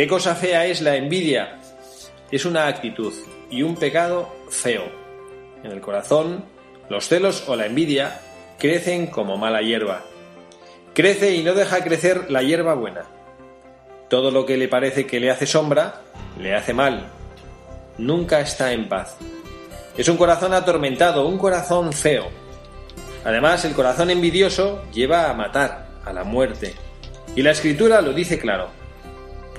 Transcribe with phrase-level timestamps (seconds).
[0.00, 1.58] ¿Qué cosa fea es la envidia?
[2.30, 3.12] Es una actitud
[3.50, 4.84] y un pecado feo.
[5.62, 6.46] En el corazón,
[6.88, 8.18] los celos o la envidia
[8.58, 10.02] crecen como mala hierba.
[10.94, 13.02] Crece y no deja crecer la hierba buena.
[14.08, 16.00] Todo lo que le parece que le hace sombra,
[16.38, 17.04] le hace mal.
[17.98, 19.18] Nunca está en paz.
[19.98, 22.24] Es un corazón atormentado, un corazón feo.
[23.22, 26.74] Además, el corazón envidioso lleva a matar, a la muerte.
[27.36, 28.79] Y la escritura lo dice claro.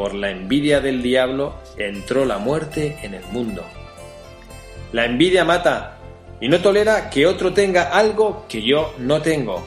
[0.02, 3.64] Por la envidia del diablo entró la muerte en el mundo.
[4.94, 6.00] La envidia mata
[6.40, 9.64] y no tolera que otro tenga algo que yo no tengo.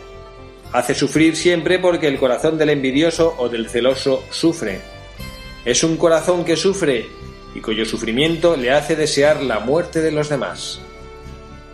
[0.73, 4.81] Hace sufrir siempre porque el corazón del envidioso o del celoso sufre.
[5.65, 7.07] Es un corazón que sufre
[7.55, 10.81] y cuyo sufrimiento le hace desear la muerte de los demás.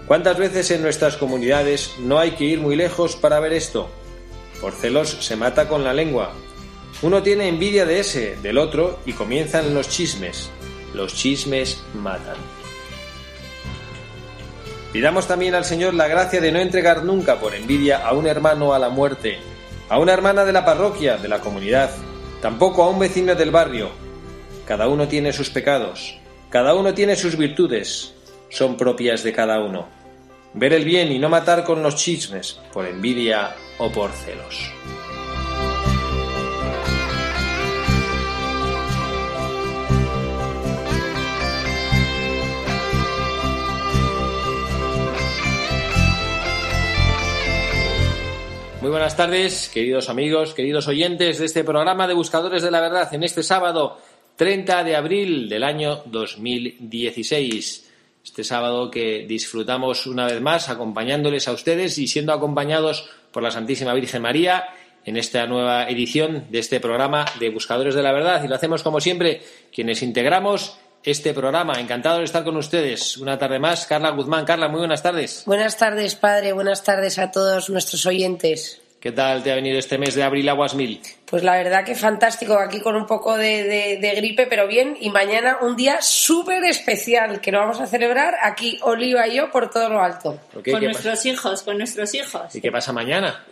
[0.07, 3.89] ¿Cuántas veces en nuestras comunidades no hay que ir muy lejos para ver esto?
[4.61, 6.35] Por celos se mata con la lengua,
[7.03, 10.51] uno tiene envidia de ese, del otro, y comienzan los chismes.
[10.93, 12.37] Los chismes matan.
[14.93, 18.75] Pidamos también al Señor la gracia de no entregar nunca por envidia a un hermano
[18.75, 19.39] a la muerte,
[19.89, 21.91] a una hermana de la parroquia, de la comunidad,
[22.43, 23.91] tampoco a un vecino del barrio.
[24.67, 26.19] Cada uno tiene sus pecados,
[26.51, 28.15] cada uno tiene sus virtudes,
[28.51, 29.89] son propias de cada uno.
[30.55, 34.73] Ver el bien y no matar con los chismes, por envidia o por celos.
[48.81, 53.13] Muy buenas tardes, queridos amigos, queridos oyentes de este programa de Buscadores de la Verdad
[53.13, 53.99] en este sábado
[54.37, 57.91] 30 de abril del año 2016.
[58.25, 63.51] Este sábado que disfrutamos una vez más acompañándoles a ustedes y siendo acompañados por la
[63.51, 64.65] Santísima Virgen María
[65.05, 68.43] en esta nueva edición de este programa de Buscadores de la Verdad.
[68.43, 69.43] Y lo hacemos como siempre
[69.75, 71.75] quienes integramos este programa.
[71.81, 73.17] Encantado de estar con ustedes.
[73.19, 73.87] Una tarde más.
[73.87, 74.45] Carla Guzmán.
[74.45, 75.43] Carla, muy buenas tardes.
[75.47, 76.53] Buenas tardes, padre.
[76.53, 78.81] Buenas tardes a todos nuestros oyentes.
[79.01, 81.01] ¿Qué tal te ha venido este mes de abril Aguas Mil?
[81.25, 84.95] Pues la verdad que fantástico, aquí con un poco de, de- de gripe, pero bien.
[85.01, 89.51] Y mañana un día súper especial que lo vamos a celebrar aquí, Oliva y yo,
[89.51, 90.39] por todo lo alto.
[90.53, 90.73] ¿Por qué?
[90.73, 92.55] Con ¿Qué nuestros hijos, con nuestros hijos.
[92.55, 93.43] ¿Y qué pasa mañana?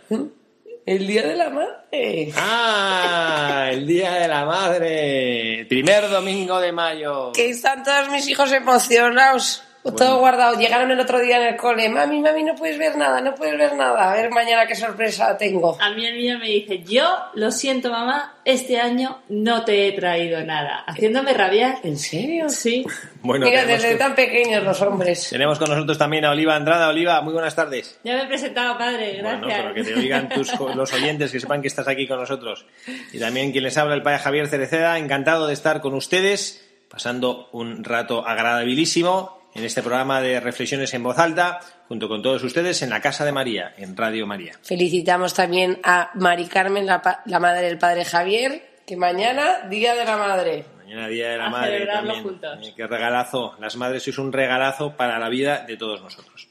[0.89, 2.31] El Día de la Madre.
[2.35, 3.69] ¡Ah!
[3.71, 5.67] El Día de la Madre.
[5.69, 7.31] Primer domingo de mayo.
[7.31, 9.61] Que están todos mis hijos emocionados.
[9.83, 10.59] Todo guardado.
[10.59, 11.89] Llegaron el otro día en el cole.
[11.89, 14.11] Mami, mami, no puedes ver nada, no puedes ver nada.
[14.11, 15.77] A ver mañana qué sorpresa tengo.
[15.79, 17.05] A mí el niño me dice, yo
[17.35, 20.83] lo siento mamá, este año no te he traído nada.
[20.85, 21.77] Haciéndome rabiar.
[21.83, 22.49] ¿En serio?
[22.49, 22.85] Sí.
[23.21, 25.27] Bueno, Mira, desde tan pequeños los hombres.
[25.29, 26.87] tenemos con nosotros también a Oliva Andrada.
[26.87, 27.99] Oliva, muy buenas tardes.
[28.01, 29.41] Ya me he presentado, padre, gracias.
[29.41, 32.65] Bueno, pero que te oigan tus, los oyentes, que sepan que estás aquí con nosotros.
[33.11, 37.49] Y también quien les habla, el padre Javier Cereceda, encantado de estar con ustedes, pasando
[37.51, 42.81] un rato agradabilísimo en este programa de reflexiones en voz alta, junto con todos ustedes
[42.81, 44.53] en la Casa de María, en Radio María.
[44.61, 47.01] Felicitamos también a Mari Carmen, la,
[47.39, 50.65] madre del padre Javier, que mañana, Día de la Madre.
[50.77, 52.23] Mañana Día de la A Madre celebrarlo también.
[52.23, 52.67] juntos.
[52.67, 53.55] Eh, Qué regalazo.
[53.59, 56.49] Las madres sois un regalazo para la vida de todos nosotros.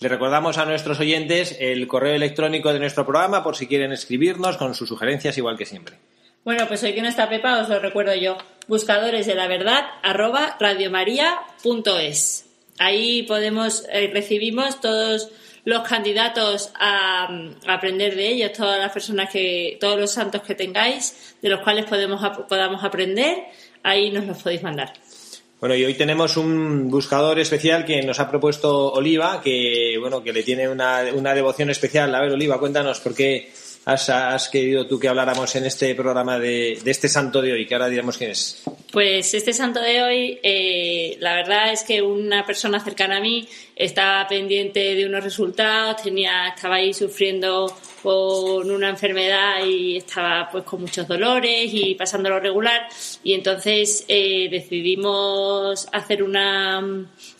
[0.00, 4.56] Le recordamos a nuestros oyentes el correo electrónico de nuestro programa por si quieren escribirnos
[4.56, 5.98] con sus sugerencias igual que siempre.
[6.44, 8.36] Bueno, pues hoy que no está Pepa, os lo recuerdo yo.
[8.68, 12.44] Buscadores de la verdad, arroba radiomaria.es.
[12.78, 15.30] Ahí podemos, eh, recibimos todos
[15.64, 17.28] los candidatos a,
[17.66, 21.60] a aprender de ellos, todas las personas que, todos los santos que tengáis, de los
[21.60, 23.44] cuales podemos, podamos aprender,
[23.82, 24.92] ahí nos los podéis mandar.
[25.60, 30.34] Bueno, y hoy tenemos un buscador especial que nos ha propuesto Oliva, que bueno, que
[30.34, 32.14] le tiene una, una devoción especial.
[32.14, 33.50] A ver, Oliva, cuéntanos por qué
[33.84, 37.74] has, querido tú que habláramos en este programa de, de este santo de hoy, que
[37.74, 38.62] ahora diremos quién es.
[38.94, 43.48] Pues este santo de hoy, eh, la verdad es que una persona cercana a mí
[43.74, 47.66] estaba pendiente de unos resultados, tenía, estaba ahí sufriendo
[48.04, 52.86] con una enfermedad y estaba pues con muchos dolores y pasándolo regular
[53.24, 56.80] y entonces eh, decidimos hacer una,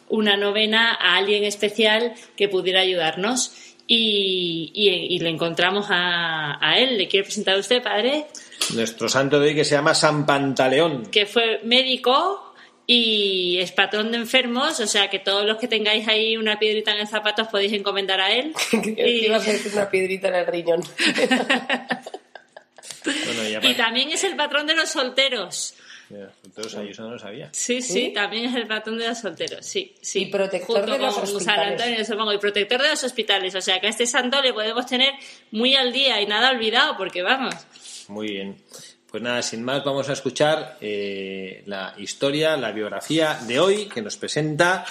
[0.08, 6.78] una novena a alguien especial que pudiera ayudarnos y, y, y le encontramos a, a
[6.78, 6.98] él.
[6.98, 8.26] ¿Le quiere presentar a usted, padre?
[8.74, 11.06] Nuestro santo de hoy que se llama San Pantaleón.
[11.06, 12.54] que fue médico
[12.86, 16.92] y es patrón de enfermos, o sea que todos los que tengáis ahí una piedrita
[16.92, 18.52] en el zapato os podéis encomendar a él.
[18.70, 20.82] Que y, ibas a decir una piedrita en el riñón.
[23.04, 25.74] Bueno, y también es el patrón de los solteros.
[26.54, 27.48] Todos ahí, eso no lo sabía.
[27.52, 28.12] Sí, sí, ¿Sí?
[28.12, 30.22] también es el patrón de los solteros, sí, sí.
[30.22, 32.10] Y protector Junto de los con San hospitales.
[32.10, 33.54] Antonio, y protector de los hospitales.
[33.54, 35.14] O sea que a este santo le podemos tener
[35.50, 37.54] muy al día y nada olvidado, porque vamos.
[38.08, 38.56] Muy bien.
[39.10, 44.02] Pues nada, sin más, vamos a escuchar eh, la historia, la biografía de hoy que
[44.02, 44.84] nos presenta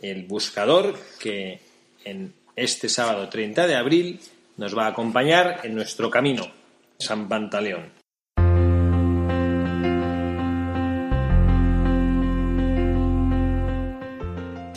[0.00, 1.60] el buscador que
[2.04, 4.20] en este sábado 30 de abril
[4.56, 6.50] nos va a acompañar en nuestro camino,
[6.98, 8.01] San Pantaleón.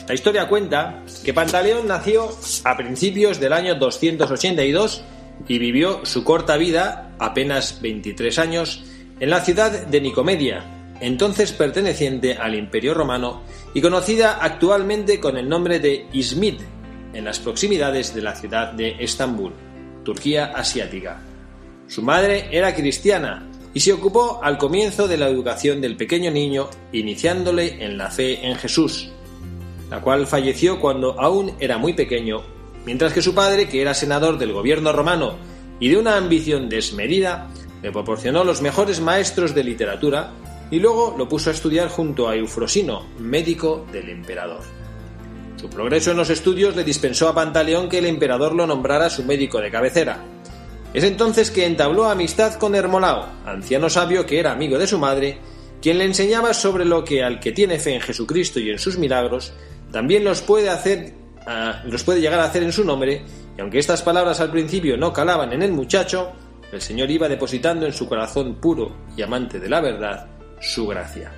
[0.08, 2.30] La historia cuenta que Pantaleón nació
[2.64, 5.02] a principios del año 282
[5.48, 8.84] y vivió su corta vida, apenas 23 años,
[9.18, 13.42] en la ciudad de Nicomedia, entonces perteneciente al Imperio Romano
[13.74, 16.60] y conocida actualmente con el nombre de Izmit,
[17.12, 19.54] en las proximidades de la ciudad de Estambul,
[20.04, 21.20] Turquía asiática.
[21.88, 26.70] Su madre era cristiana y se ocupó al comienzo de la educación del pequeño niño,
[26.92, 29.10] iniciándole en la fe en Jesús,
[29.90, 32.42] la cual falleció cuando aún era muy pequeño,
[32.84, 35.36] mientras que su padre, que era senador del gobierno romano
[35.80, 37.48] y de una ambición desmedida,
[37.82, 40.32] le proporcionó los mejores maestros de literatura
[40.70, 44.62] y luego lo puso a estudiar junto a Eufrosino, médico del emperador.
[45.56, 49.24] Su progreso en los estudios le dispensó a Pantaleón que el emperador lo nombrara su
[49.24, 50.18] médico de cabecera.
[50.92, 55.38] Es entonces que entabló amistad con Hermolao, anciano sabio que era amigo de su madre,
[55.80, 58.98] quien le enseñaba sobre lo que al que tiene fe en Jesucristo y en sus
[58.98, 59.52] milagros,
[59.96, 61.14] también los puede hacer,
[61.46, 63.22] ah, los puede llegar a hacer en su nombre,
[63.56, 66.32] y aunque estas palabras al principio no calaban en el muchacho,
[66.70, 70.26] el Señor iba depositando en su corazón puro y amante de la verdad
[70.60, 71.32] su gracia.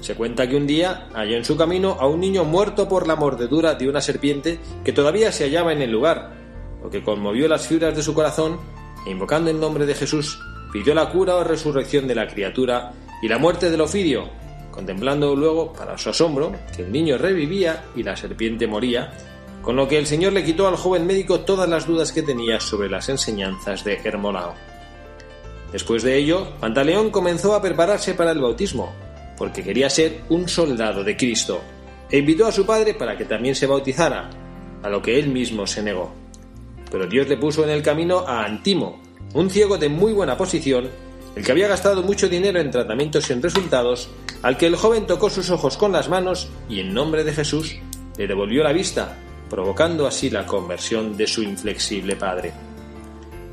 [0.00, 3.16] Se cuenta que un día halló en su camino a un niño muerto por la
[3.16, 6.30] mordedura de una serpiente que todavía se hallaba en el lugar,
[6.82, 8.58] lo que conmovió las fibras de su corazón
[9.06, 10.38] e invocando el nombre de Jesús
[10.72, 14.30] pidió la cura o resurrección de la criatura y la muerte del ofidio,
[14.78, 19.12] contemplando luego, para su asombro, que el niño revivía y la serpiente moría,
[19.60, 22.60] con lo que el Señor le quitó al joven médico todas las dudas que tenía
[22.60, 24.54] sobre las enseñanzas de Hermolao.
[25.72, 28.92] Después de ello, Pantaleón comenzó a prepararse para el bautismo,
[29.36, 31.60] porque quería ser un soldado de Cristo,
[32.08, 34.30] e invitó a su padre para que también se bautizara,
[34.80, 36.12] a lo que él mismo se negó.
[36.88, 39.02] Pero Dios le puso en el camino a Antimo,
[39.34, 40.88] un ciego de muy buena posición,
[41.34, 44.08] el que había gastado mucho dinero en tratamientos sin resultados,
[44.42, 47.76] al que el joven tocó sus ojos con las manos y en nombre de Jesús
[48.16, 49.16] le devolvió la vista,
[49.48, 52.52] provocando así la conversión de su inflexible padre.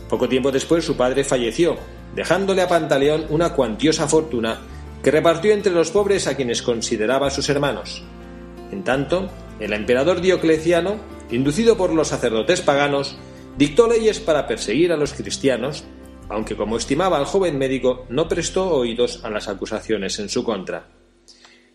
[0.09, 1.77] Poco tiempo después su padre falleció,
[2.15, 4.59] dejándole a Pantaleón una cuantiosa fortuna
[5.03, 8.03] que repartió entre los pobres a quienes consideraba sus hermanos.
[8.71, 10.97] En tanto, el emperador Diocleciano,
[11.31, 13.17] inducido por los sacerdotes paganos,
[13.57, 15.83] dictó leyes para perseguir a los cristianos,
[16.29, 20.87] aunque como estimaba al joven médico no prestó oídos a las acusaciones en su contra.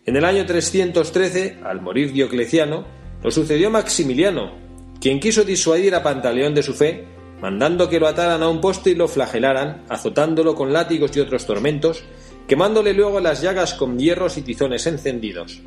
[0.07, 2.87] En el año 313, al morir Diocleciano,
[3.23, 4.53] lo sucedió Maximiliano,
[5.01, 7.05] quien quiso disuadir a Pantaleón de su fe,
[7.41, 11.47] mandando que lo ataran a un poste y lo flagelaran, azotándolo con látigos y otros
[11.47, 12.03] tormentos,
[12.47, 15.61] quemándole luego las llagas con hierros y tizones encendidos.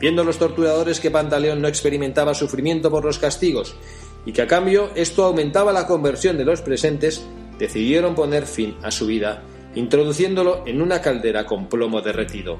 [0.00, 3.74] Viendo los torturadores que Pantaleón no experimentaba sufrimiento por los castigos
[4.24, 7.26] y que a cambio esto aumentaba la conversión de los presentes,
[7.58, 9.42] decidieron poner fin a su vida,
[9.74, 12.58] introduciéndolo en una caldera con plomo derretido.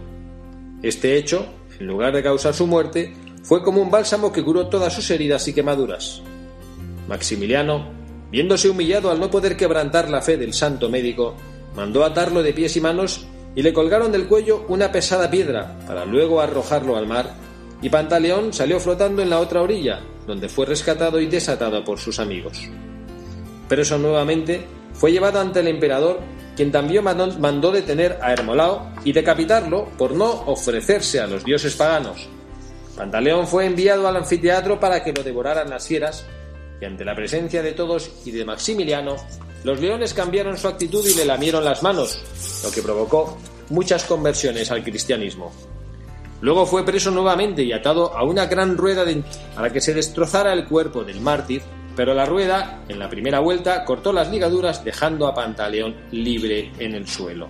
[0.82, 1.46] Este hecho,
[1.78, 5.46] en lugar de causar su muerte, fue como un bálsamo que curó todas sus heridas
[5.48, 6.22] y quemaduras.
[7.08, 7.88] Maximiliano,
[8.30, 11.34] viéndose humillado al no poder quebrantar la fe del santo médico,
[11.74, 16.04] mandó atarlo de pies y manos y le colgaron del cuello una pesada piedra para
[16.04, 17.34] luego arrojarlo al mar,
[17.80, 22.18] y Pantaleón salió flotando en la otra orilla, donde fue rescatado y desatado por sus
[22.18, 22.68] amigos.
[23.68, 24.66] Preso nuevamente,
[24.98, 26.20] fue llevado ante el emperador,
[26.56, 32.28] quien también mandó, detener a Hermolao y decapitarlo por no ofrecerse a los dioses paganos.
[32.96, 36.26] Pantaleón fue enviado al anfiteatro para que lo devoraran las fieras,
[36.80, 39.16] y ante la presencia de todos y de Maximiliano,
[39.62, 42.20] los leones cambiaron su actitud y le lamieron las manos,
[42.64, 43.38] lo que provocó
[43.70, 45.52] muchas conversiones al cristianismo.
[46.40, 49.22] Luego fue preso nuevamente y atado a una gran rueda de-
[49.54, 51.62] para que se destrozara el cuerpo del mártir,
[51.98, 56.94] pero la rueda, en la primera vuelta, cortó las ligaduras dejando a Pantaleón libre en
[56.94, 57.48] el suelo.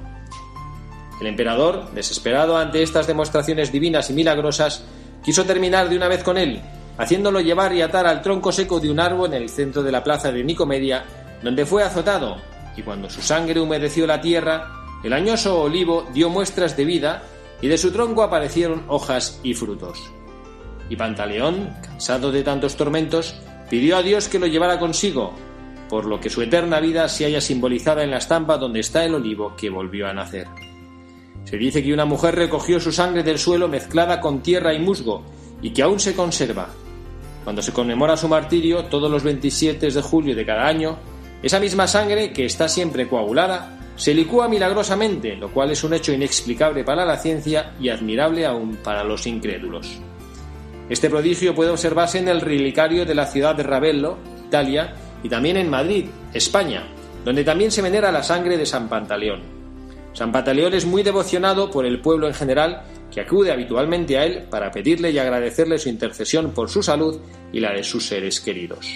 [1.21, 4.87] El emperador, desesperado ante estas demostraciones divinas y milagrosas,
[5.23, 6.63] quiso terminar de una vez con él,
[6.97, 10.03] haciéndolo llevar y atar al tronco seco de un árbol en el centro de la
[10.03, 11.05] plaza de Nicomedia,
[11.43, 12.39] donde fue azotado,
[12.75, 14.73] y cuando su sangre humedeció la tierra,
[15.05, 17.23] el añoso olivo dio muestras de vida
[17.61, 20.11] y de su tronco aparecieron hojas y frutos.
[20.89, 23.35] Y Pantaleón, cansado de tantos tormentos,
[23.71, 25.33] pidió a Dios que lo llevara consigo,
[25.89, 29.15] por lo que su eterna vida se haya simbolizada en la estampa donde está el
[29.15, 30.47] olivo que volvió a nacer.
[31.45, 35.25] Se dice que una mujer recogió su sangre del suelo mezclada con tierra y musgo
[35.63, 36.69] y que aún se conserva.
[37.45, 40.99] Cuando se conmemora su martirio, todos los 27 de julio de cada año,
[41.43, 46.13] esa misma sangre, que está siempre coagulada, se licúa milagrosamente, lo cual es un hecho
[46.13, 50.01] inexplicable para la ciencia y admirable aún para los incrédulos.
[50.89, 54.17] Este prodigio puede observarse en el relicario de la ciudad de Ravello,
[54.47, 56.85] Italia, y también en Madrid, España,
[57.25, 59.43] donde también se venera la sangre de San Pantaleón.
[60.15, 64.45] San Pantaleón es muy devocionado por el pueblo en general, que acude habitualmente a él
[64.51, 67.21] para pedirle y agradecerle su intercesión por su salud
[67.53, 68.87] y la de sus seres queridos.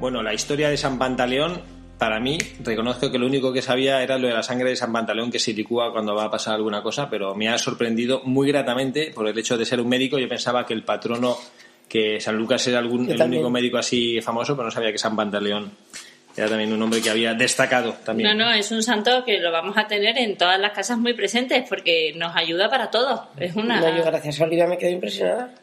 [0.00, 1.62] Bueno, la historia de San Pantaleón,
[2.02, 4.92] para mí, reconozco que lo único que sabía era lo de la sangre de San
[4.92, 8.48] Pantaleón que se licúa cuando va a pasar alguna cosa, pero me ha sorprendido muy
[8.48, 10.18] gratamente por el hecho de ser un médico.
[10.18, 11.38] Yo pensaba que el patrono,
[11.88, 15.14] que San Lucas era algún, el único médico así famoso, pero no sabía que San
[15.14, 15.70] Pantaleón
[16.36, 18.36] era también un hombre que había destacado también.
[18.36, 21.14] No, no, es un santo que lo vamos a tener en todas las casas muy
[21.14, 23.28] presentes porque nos ayuda para todo.
[23.38, 23.80] Es una.
[23.80, 25.54] No, yo gracias a Olivia me quedo impresionada.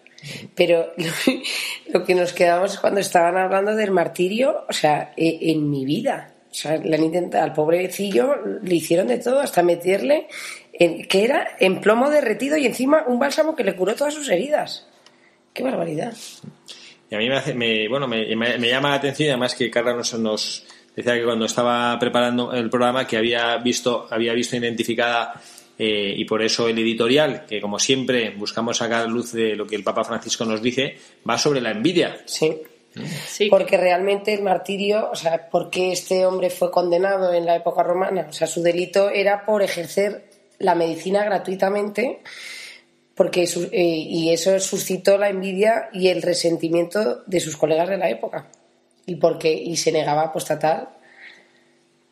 [0.55, 0.93] Pero
[1.93, 6.33] lo que nos quedamos cuando estaban hablando del martirio, o sea, e- en mi vida.
[6.51, 10.27] O sea, le han intentado, al pobrecillo le hicieron de todo, hasta meterle,
[10.73, 14.29] en, que era en plomo derretido y encima un bálsamo que le curó todas sus
[14.29, 14.87] heridas.
[15.53, 16.13] ¡Qué barbaridad!
[17.09, 20.13] Y a mí me, hace, me, bueno, me, llama la atención, además que Carla nos,
[20.19, 25.41] nos decía que cuando estaba preparando el programa que había visto, había visto identificada
[25.79, 29.75] eh, y por eso el editorial, que como siempre buscamos sacar luz de lo que
[29.77, 32.21] el Papa Francisco nos dice, va sobre la envidia.
[32.25, 32.55] Sí.
[33.27, 37.83] Sí, Porque realmente el martirio, o sea, porque este hombre fue condenado en la época
[37.83, 38.25] romana?
[38.29, 40.25] O sea, su delito era por ejercer
[40.57, 42.19] la medicina gratuitamente,
[43.13, 47.97] porque su- eh, y eso suscitó la envidia y el resentimiento de sus colegas de
[47.97, 48.47] la época.
[49.05, 50.97] Y porque y se negaba a apostatar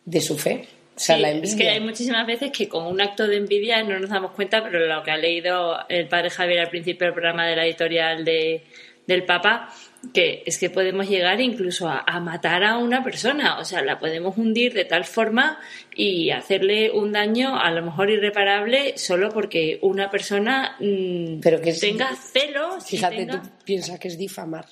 [0.05, 0.67] de su fe.
[0.97, 3.81] O sea, Sí, la es que hay muchísimas veces que con un acto de envidia
[3.83, 7.13] no nos damos cuenta, pero lo que ha leído el padre Javier al principio del
[7.13, 8.63] programa de la editorial de,
[9.05, 9.71] del Papa,
[10.13, 13.99] que es que podemos llegar incluso a, a matar a una persona, o sea, la
[13.99, 15.59] podemos hundir de tal forma
[15.95, 21.69] y hacerle un daño a lo mejor irreparable solo porque una persona mm, Pero que
[21.71, 22.85] es- tenga celos.
[22.85, 24.65] Fíjate, tenga- tú piensas que es difamar.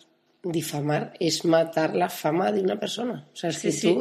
[0.43, 3.27] Difamar es matar la fama de una persona.
[3.33, 3.97] O sea, es Sí, que sí.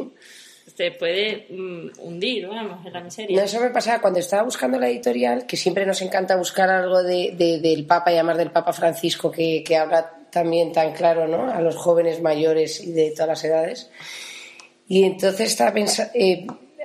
[0.75, 3.37] Te puede mm, hundir, vamos, en la miseria.
[3.37, 7.03] No, eso me pasaba cuando estaba buscando la editorial, que siempre nos encanta buscar algo
[7.03, 11.27] de, de- del Papa y además del Papa Francisco, que, que habla también tan claro
[11.27, 11.49] ¿no?
[11.51, 13.89] a los jóvenes mayores y de todas las edades.
[14.87, 16.11] Y entonces estaba pensando,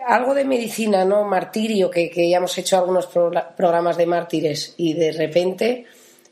[0.07, 1.25] algo de medicina, ¿no?
[1.25, 5.85] Martirio, que, que ya hemos hecho algunos pro- programas de mártires, y de repente,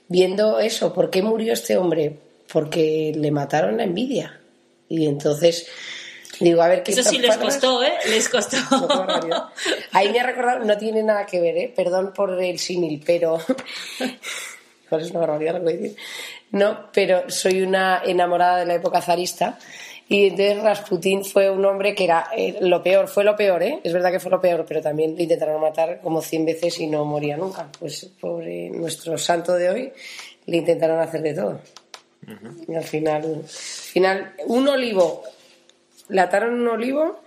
[0.09, 2.17] viendo eso, ¿por qué murió este hombre?
[2.51, 4.41] Porque le mataron la envidia.
[4.89, 5.67] Y entonces,
[6.41, 7.95] digo, a ver qué Eso sí les costó, ¿eh?
[8.09, 8.57] Les costó.
[9.29, 9.51] no.
[9.93, 11.73] Ahí me ha recordado, no tiene nada que ver, ¿eh?
[11.75, 13.39] perdón por el símil, pero.
[14.89, 15.97] ¿Cuál es una barbaridad lo que voy a decir?
[16.53, 19.59] No, pero soy una enamorada de la época zarista.
[20.11, 23.81] Y entonces Rasputín fue un hombre que era eh, lo peor, fue lo peor, ¿eh?
[23.85, 26.87] Es verdad que fue lo peor, pero también lo intentaron matar como 100 veces y
[26.87, 27.69] no moría nunca.
[27.79, 29.93] Pues pobre nuestro santo de hoy
[30.47, 31.61] le intentaron hacer de todo.
[32.67, 35.23] Y al final, al final, un olivo,
[36.09, 37.21] le ataron un olivo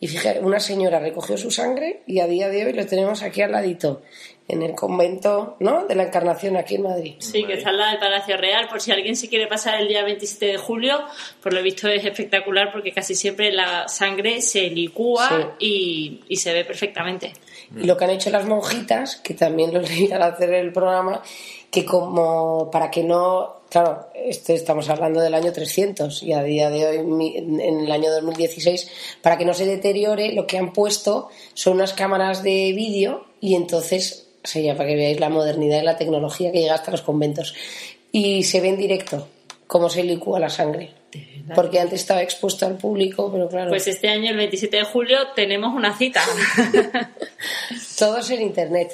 [0.00, 3.42] y fíjate, una señora recogió su sangre y a día de hoy lo tenemos aquí
[3.42, 4.02] al ladito.
[4.46, 5.86] en el convento, ¿no?
[5.86, 7.14] De la Encarnación aquí en Madrid.
[7.18, 9.88] Sí, que está al lado del Palacio Real, por si alguien se quiere pasar el
[9.88, 11.02] día 27 de julio,
[11.42, 16.52] por lo visto es espectacular porque casi siempre la sangre se licúa y, y se
[16.52, 17.32] ve perfectamente.
[17.74, 21.22] Y lo que han hecho las monjitas, que también lo leí al hacer el programa,
[21.70, 26.70] que como para que no, claro, este, estamos hablando del año 300 y a día
[26.70, 26.98] de hoy,
[27.36, 28.88] en el año 2016,
[29.20, 33.56] para que no se deteriore, lo que han puesto son unas cámaras de vídeo y
[33.56, 37.02] entonces, o sea, para que veáis la modernidad y la tecnología que llega hasta los
[37.02, 37.52] conventos,
[38.12, 39.26] y se ve en directo
[39.66, 40.92] cómo se licúa la sangre.
[41.54, 45.18] Porque antes estaba expuesto al público, pero claro, Pues este año, el 27 de julio,
[45.34, 46.22] tenemos una cita.
[47.98, 48.92] todos en internet.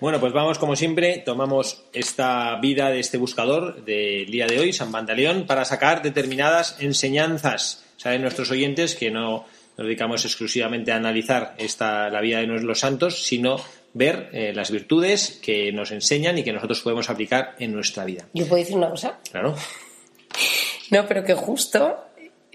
[0.00, 4.72] Bueno, pues vamos como siempre, tomamos esta vida de este buscador del día de hoy,
[4.72, 7.84] San Pantaleón, para sacar determinadas enseñanzas.
[7.96, 9.44] Saben nuestros oyentes que no
[9.76, 13.56] nos dedicamos exclusivamente a analizar esta, la vida de los santos, sino
[13.94, 18.26] ver eh, las virtudes que nos enseñan y que nosotros podemos aplicar en nuestra vida.
[18.32, 19.18] Yo puedo decir una cosa.
[19.30, 19.54] Claro.
[20.92, 22.04] No, pero que justo,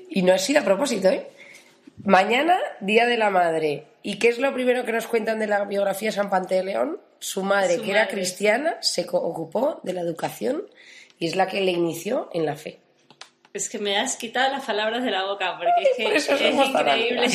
[0.10, 1.27] y no ha sido a propósito, ¿eh?
[2.03, 3.86] Mañana, Día de la Madre.
[4.03, 7.00] ¿Y qué es lo primero que nos cuentan de la biografía de San Pantaleón?
[7.17, 10.67] Su madre, Su que era cristiana, se ocupó de la educación
[11.17, 12.79] y es la que le inició en la fe.
[13.53, 17.27] Es que me has quitado las palabras de la boca, porque es Por es increíble.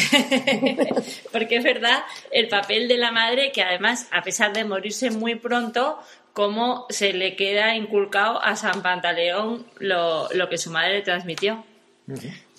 [1.33, 5.35] porque es verdad el papel de la madre, que además, a pesar de morirse muy
[5.35, 5.99] pronto,
[6.33, 11.65] cómo se le queda inculcado a San Pantaleón lo, lo que su madre le transmitió.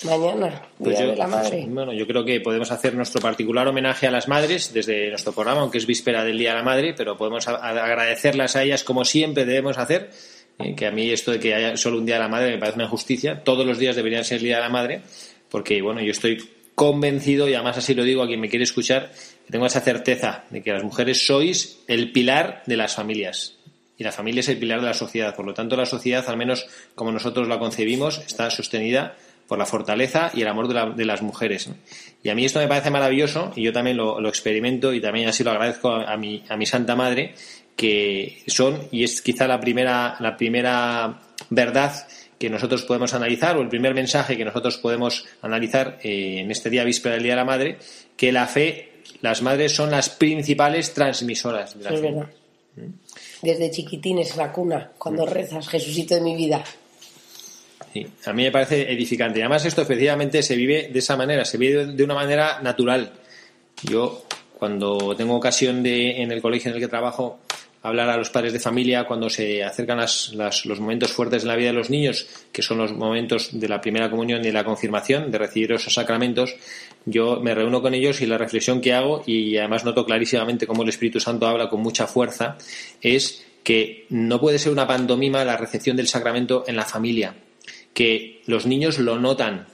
[0.05, 1.65] Mañana, Pues yo, de la Madre.
[1.67, 5.61] bueno, yo creo que podemos hacer nuestro particular homenaje a las madres desde nuestro programa,
[5.61, 9.05] aunque es víspera del Día de la Madre, pero podemos a- agradecerlas a ellas como
[9.05, 10.09] siempre debemos hacer.
[10.59, 12.57] eh, que a mí esto de que haya solo un Día de la Madre me
[12.59, 13.43] parece una injusticia.
[13.43, 15.01] Todos los días deberían ser el Día de la Madre,
[15.49, 16.37] porque bueno, yo estoy
[16.75, 19.12] convencido y además así lo digo a quien me quiere escuchar,
[19.45, 23.57] que tengo esa certeza de que las mujeres sois el pilar de las familias.
[24.03, 25.33] Y la familia es el pilar de la sociedad.
[25.33, 29.15] Por lo tanto, la sociedad, al menos como nosotros la concebimos, está sostenida
[29.47, 31.69] por la fortaleza y el amor de, la- de las mujeres.
[31.69, 31.75] ¿no?
[32.21, 35.29] Y a mí esto me parece maravilloso y yo también lo, lo experimento y también
[35.29, 37.33] así lo agradezco a, a mi, a mi Santa Madre,
[37.77, 42.07] que son, y es quizá la primera, la primera verdad
[42.39, 46.69] que nosotros podemos analizar o el primer mensaje que nosotros podemos analizar eh, en este
[46.69, 47.77] día víspera del Día de la Madre,
[48.17, 52.11] que la fe, las madres son las principales transmisoras de la es fe.
[52.11, 52.27] verdad.
[53.43, 56.63] Desde chiquitines en la cuna, cuando rezas, Jesucito de mi vida.
[57.91, 59.39] Sí, a mí me parece edificante.
[59.39, 63.12] Y además esto efectivamente se vive de esa manera, se vive de una manera natural.
[63.84, 64.23] Yo,
[64.58, 67.39] cuando tengo ocasión de, en el colegio en el que trabajo,
[67.84, 71.49] hablar a los padres de familia cuando se acercan las- las- los momentos fuertes de
[71.49, 74.53] la vida de los niños, que son los momentos de la primera comunión y de
[74.53, 76.56] la confirmación, de recibir esos sacramentos,
[77.05, 80.83] yo me reúno con ellos y la reflexión que hago, y además noto clarísimamente cómo
[80.83, 82.57] el Espíritu Santo habla con mucha fuerza,
[83.01, 87.35] es que no puede ser una pantomima la recepción del sacramento en la familia,
[87.93, 89.67] que los niños lo notan,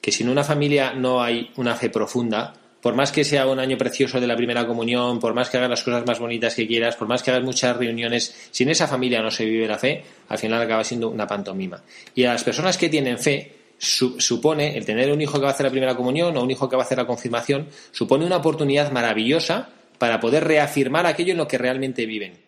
[0.00, 3.58] que si en una familia no hay una fe profunda, por más que sea un
[3.58, 6.66] año precioso de la primera comunión, por más que hagas las cosas más bonitas que
[6.66, 9.78] quieras, por más que hagas muchas reuniones, si en esa familia no se vive la
[9.78, 11.82] fe, al final acaba siendo una pantomima.
[12.14, 15.48] Y a las personas que tienen fe, su- supone el tener un hijo que va
[15.48, 18.24] a hacer la primera comunión o un hijo que va a hacer la confirmación, supone
[18.26, 19.68] una oportunidad maravillosa
[19.98, 22.42] para poder reafirmar aquello en lo que realmente viven.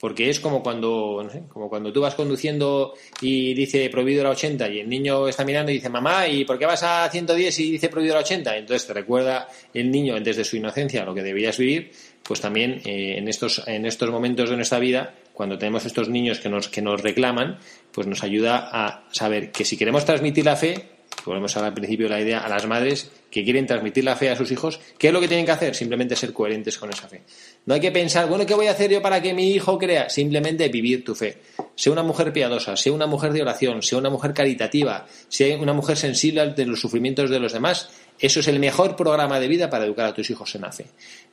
[0.00, 4.30] Porque es como cuando, no sé, como cuando tú vas conduciendo y dice prohibido la
[4.30, 7.58] 80 y el niño está mirando y dice, mamá, ¿y por qué vas a 110
[7.60, 8.56] y dice prohibido la 80?
[8.56, 13.16] Entonces te recuerda el niño desde su inocencia lo que deberías vivir, pues también eh,
[13.16, 16.80] en, estos, en estos momentos de nuestra vida, cuando tenemos estos niños que nos, que
[16.80, 17.58] nos reclaman,
[17.92, 20.94] pues nos ayuda a saber que si queremos transmitir la fe,
[21.26, 24.36] volvemos al principio de la idea, a las madres que quieren transmitir la fe a
[24.36, 25.74] sus hijos, ¿qué es lo que tienen que hacer?
[25.74, 27.22] Simplemente ser coherentes con esa fe.
[27.66, 30.08] No hay que pensar, bueno, ¿qué voy a hacer yo para que mi hijo crea?
[30.08, 31.38] Simplemente vivir tu fe.
[31.74, 35.72] Sé una mujer piadosa, sé una mujer de oración, sé una mujer caritativa, sé una
[35.72, 37.90] mujer sensible ante los sufrimientos de los demás.
[38.18, 40.86] Eso es el mejor programa de vida para educar a tus hijos en la fe.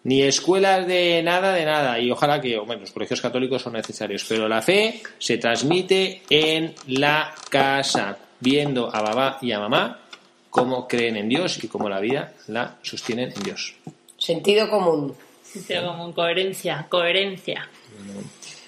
[0.03, 1.99] Ni escuelas de nada, de nada.
[1.99, 6.73] Y ojalá que, bueno, los colegios católicos son necesarios, pero la fe se transmite en
[6.87, 9.99] la casa, viendo a babá y a mamá
[10.49, 13.75] cómo creen en Dios y cómo la vida la sostienen en Dios.
[14.17, 15.15] Sentido común.
[15.67, 17.67] Pero como coherencia, coherencia.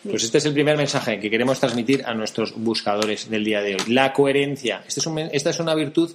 [0.04, 3.76] Pues este es el primer mensaje que queremos transmitir a nuestros buscadores del día de
[3.76, 3.82] hoy.
[3.94, 4.84] La coherencia.
[4.86, 6.12] Este es un esta es una virtud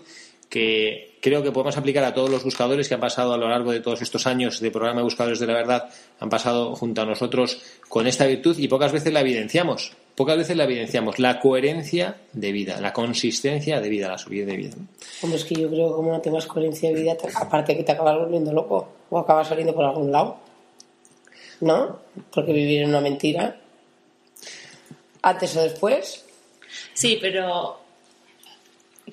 [0.49, 3.71] que creo que podemos aplicar a todos los buscadores que han pasado a lo largo
[3.73, 7.05] de todos estos años de programa de Buscadores de la Verdad, han pasado junto a
[7.07, 9.93] nosotros con esta virtud y pocas veces la evidenciamos.
[10.15, 11.19] Pocas veces la evidenciamos.
[11.19, 14.75] La coherencia de vida, la consistencia de vida, la solidez de vida.
[15.23, 17.85] Hombre, es que yo creo que como no tengas coherencia de vida, te- aparte que
[17.85, 20.39] te acabas volviendo loco o acabas saliendo por algún lado.
[21.61, 21.99] ¿no?
[22.33, 23.61] Porque vivir en una mentira.
[25.23, 26.25] Antes o después.
[26.95, 27.81] Sí, pero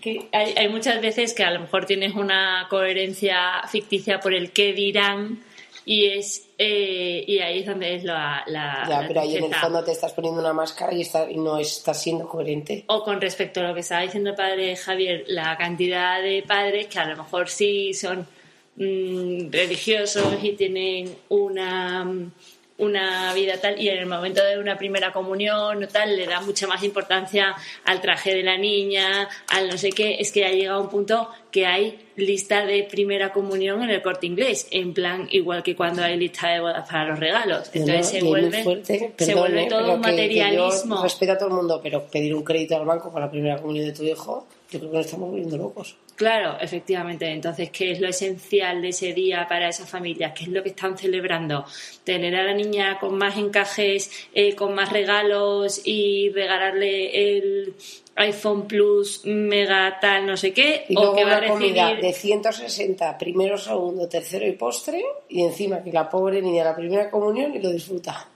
[0.01, 4.51] que hay, hay muchas veces que a lo mejor tienes una coherencia ficticia por el
[4.51, 5.39] qué dirán
[5.87, 9.43] y es eh, y ahí es donde es la, la, Ya, la pero ahí en
[9.45, 12.83] el fondo te estás poniendo una máscara y, está- y no estás siendo coherente.
[12.87, 16.87] O con respecto a lo que estaba diciendo el padre Javier, la cantidad de padres
[16.87, 18.25] que a lo mejor sí son
[18.77, 22.07] mm, religiosos y tienen una,
[22.77, 26.41] una vida tal, y en el momento de una primera comunión o tal, le da
[26.41, 30.51] mucha más importancia al traje de la niña, al no sé qué, es que ha
[30.51, 35.25] llegado un punto que hay lista de primera comunión en el corte inglés, en plan
[35.31, 37.69] igual que cuando hay lista de bodas para los regalos.
[37.73, 40.95] Entonces No, se vuelve, fuerte, se vuelve todo un que- que materialismo.
[40.97, 43.57] yo respeto a todo el mundo, pero pedir un crédito al banco para la primera
[43.57, 45.97] comunión de tu hijo, yo creo que nos estamos volviendo locos.
[46.15, 47.29] Claro, efectivamente.
[47.29, 50.33] Entonces, ¿qué es lo esencial de ese día para esas familias?
[50.33, 51.65] ¿Qué es lo que están celebrando?
[52.03, 57.75] ¿Tener a la niña con más encajes, eh, con más regalos y regalarle el
[58.15, 60.85] iPhone Plus mega tal no sé qué?
[60.87, 62.05] Y ¿O luego que va a una comida recibir...
[62.05, 67.09] de 160, primero, segundo, tercero y postre, y encima que la pobre niña la primera
[67.09, 68.29] comunión y lo disfruta.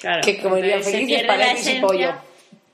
[0.00, 2.14] Claro, que se felices paredes y pollo.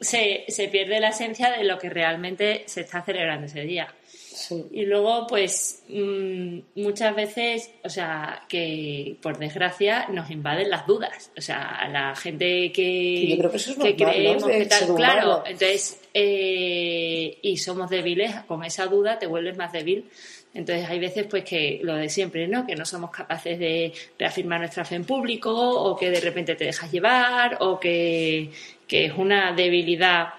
[0.02, 3.88] Se, se pierde la esencia de lo que realmente se está celebrando ese día.
[4.06, 4.64] Sí.
[4.72, 11.30] Y luego, pues, mm, muchas veces, o sea, que por desgracia nos invaden las dudas.
[11.36, 15.44] O sea, la gente que, Yo creo que eso es que creemos que tal, claro,
[15.46, 20.10] entonces, eh, y somos débiles, con esa duda te vuelves más débil.
[20.54, 22.66] Entonces hay veces pues que lo de siempre, ¿no?
[22.66, 26.64] Que no somos capaces de reafirmar nuestra fe en público o que de repente te
[26.64, 28.50] dejas llevar o que,
[28.86, 30.34] que es una debilidad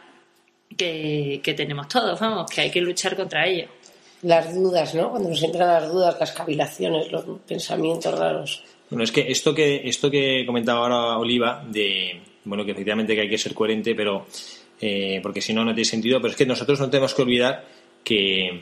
[0.77, 3.67] que, que tenemos todos, vamos, que hay que luchar contra ello.
[4.21, 5.09] Las dudas, ¿no?
[5.09, 8.63] Cuando nos entran las dudas, las cavilaciones, los pensamientos raros.
[8.89, 13.21] Bueno, es que esto que esto que comentaba ahora Oliva de bueno que efectivamente que
[13.21, 14.27] hay que ser coherente, pero
[14.79, 16.21] eh, porque si no no tiene sentido.
[16.21, 17.65] Pero es que nosotros no tenemos que olvidar
[18.03, 18.61] que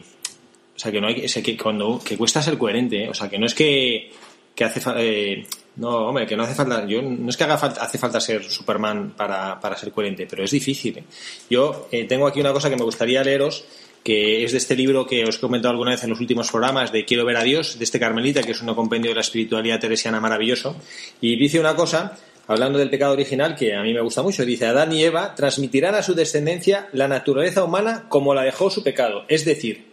[0.82, 3.10] sea que no hay o sea, que cuando que cuesta ser coherente, ¿eh?
[3.10, 4.12] o sea que no es que
[4.56, 7.84] que hace eh, no hombre que no hace falta yo no es que haga falta
[7.84, 10.98] hace falta ser Superman para, para ser coherente, pero es difícil.
[10.98, 11.04] ¿eh?
[11.50, 13.66] Yo eh, tengo aquí una cosa que me gustaría leeros
[14.04, 16.92] que es de este libro que os he comentado alguna vez en los últimos programas
[16.92, 19.80] de Quiero ver a Dios, de este Carmelita, que es un compendio de la espiritualidad
[19.80, 20.76] teresiana maravilloso,
[21.22, 22.18] y dice una cosa,
[22.48, 25.94] hablando del pecado original, que a mí me gusta mucho, dice, Adán y Eva transmitirán
[25.94, 29.91] a su descendencia la naturaleza humana como la dejó su pecado, es decir,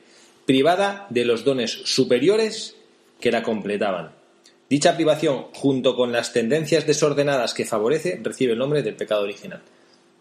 [0.49, 2.75] privada de los dones superiores
[3.21, 4.13] que la completaban.
[4.71, 9.61] Dicha privación, junto con las tendencias desordenadas que favorece, recibe el nombre del pecado original.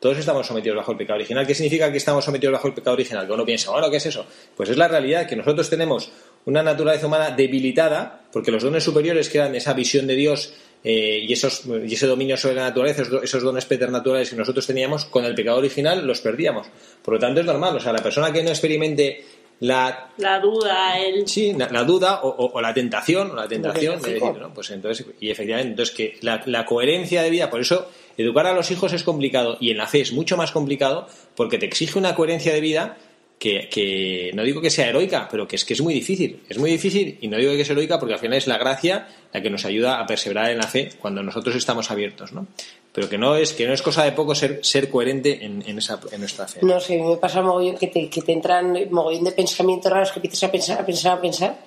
[0.02, 1.48] Todos estamos sometidos bajo el pecado original.
[1.48, 3.26] ¿Qué significa que estamos sometidos bajo el pecado original?
[3.26, 4.26] Que uno piensa, bueno, ¿qué es eso?
[4.54, 6.12] Pues es la realidad que nosotros tenemos
[6.44, 11.20] una naturaleza humana debilitada, porque los dones superiores que dan esa visión de Dios eh,
[11.26, 15.06] y, esos, y ese dominio sobre la naturaleza, esos, esos dones preternaturales que nosotros teníamos,
[15.06, 16.68] con el pecado original los perdíamos.
[17.02, 17.78] Por lo tanto, es normal.
[17.78, 19.24] O sea, la persona que no experimente
[19.60, 21.28] la La duda, el...
[21.28, 24.54] Sí, la, la duda o, o- o la tentación, o la tentación, de decir, ¿no?
[24.54, 28.54] Pues entonces, y efectivamente, entonces que la, la coherencia de vida, por eso educar a
[28.54, 31.98] los hijos es complicado y en la fe es mucho más complicado porque te exige
[31.98, 32.98] una coherencia de vida
[33.40, 36.40] que, que no digo que sea heroica, pero que es que es muy difícil.
[36.50, 39.08] Es muy difícil y no digo que sea heroica porque al final es la gracia
[39.32, 42.48] la que nos ayuda a perseverar en la fe cuando nosotros estamos abiertos, ¿no?
[42.98, 45.78] Pero que no es, que no es cosa de poco ser, ser coherente en, en,
[45.78, 46.62] esa, en nuestra fe.
[46.64, 50.18] No sé, me pasa mogollón que te, que te entran mogollón de pensamientos raros que
[50.18, 51.60] empiezas a pensar, a pensar, a pensar.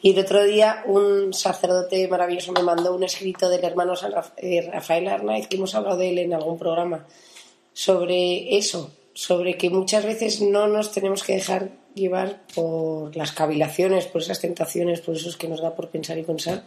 [0.00, 4.70] Y el otro día un sacerdote maravilloso me mandó un escrito del hermano San eh,
[4.72, 7.06] Rafael Arnaiz, que hemos hablado de él en algún programa,
[7.74, 14.06] sobre eso, sobre que muchas veces no nos tenemos que dejar llevar por las cavilaciones,
[14.06, 16.64] por esas tentaciones, por esos que nos da por pensar y pensar,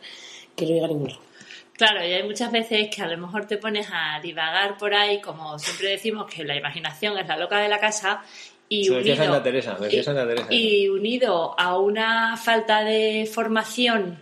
[0.55, 1.17] que no llega a ningún.
[1.77, 5.19] Claro, y hay muchas veces que a lo mejor te pones a divagar por ahí,
[5.19, 8.23] como siempre decimos que la imaginación es la loca de la casa,
[8.69, 10.47] y unido, Teresa, Teresa.
[10.49, 14.17] y unido a una falta de formación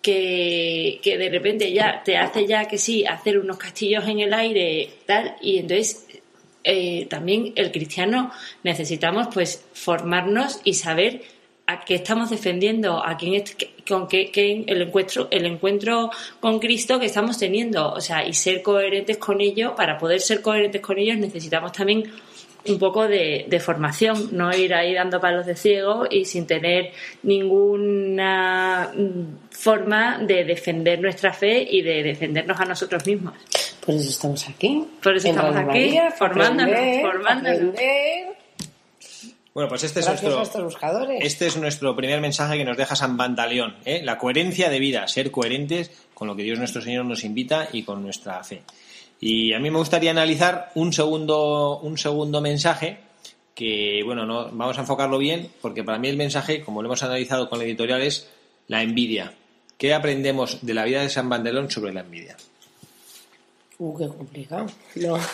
[0.00, 4.34] que, que de repente ya te hace ya que sí, hacer unos castillos en el
[4.34, 6.06] aire, tal, y entonces
[6.62, 8.30] eh, también el cristiano
[8.62, 11.22] necesitamos pues formarnos y saber
[11.70, 13.54] a qué estamos defendiendo, a quién es-
[13.86, 18.32] con qué, qué- el encuentro, el encuentro con Cristo que estamos teniendo, o sea, y
[18.32, 22.10] ser coherentes con ello, para poder ser coherentes con ellos necesitamos también
[22.66, 26.90] un poco de, de formación, no ir ahí dando palos de ciego y sin tener
[27.22, 28.90] ninguna
[29.50, 33.34] forma de defender nuestra fe y de defendernos a nosotros mismos.
[33.84, 34.84] Por eso estamos aquí.
[35.02, 37.58] Por eso en estamos aquí, María, formándonos, aprender, formándonos.
[37.74, 38.37] aprender.
[39.58, 41.18] Bueno, pues este es nuestro, buscadores.
[41.20, 44.02] Este es nuestro primer mensaje que nos deja San Pantaleón, ¿eh?
[44.04, 47.82] la coherencia de vida, ser coherentes con lo que Dios nuestro Señor nos invita y
[47.82, 48.62] con nuestra fe.
[49.18, 52.98] Y a mí me gustaría analizar un segundo, un segundo mensaje
[53.56, 57.02] que, bueno, no, vamos a enfocarlo bien, porque para mí el mensaje, como lo hemos
[57.02, 58.30] analizado con la editorial, es
[58.68, 59.34] la envidia.
[59.76, 62.36] ¿Qué aprendemos de la vida de San Pantaleón sobre la envidia?
[63.78, 64.66] Uh, qué complicado.
[64.96, 65.18] No.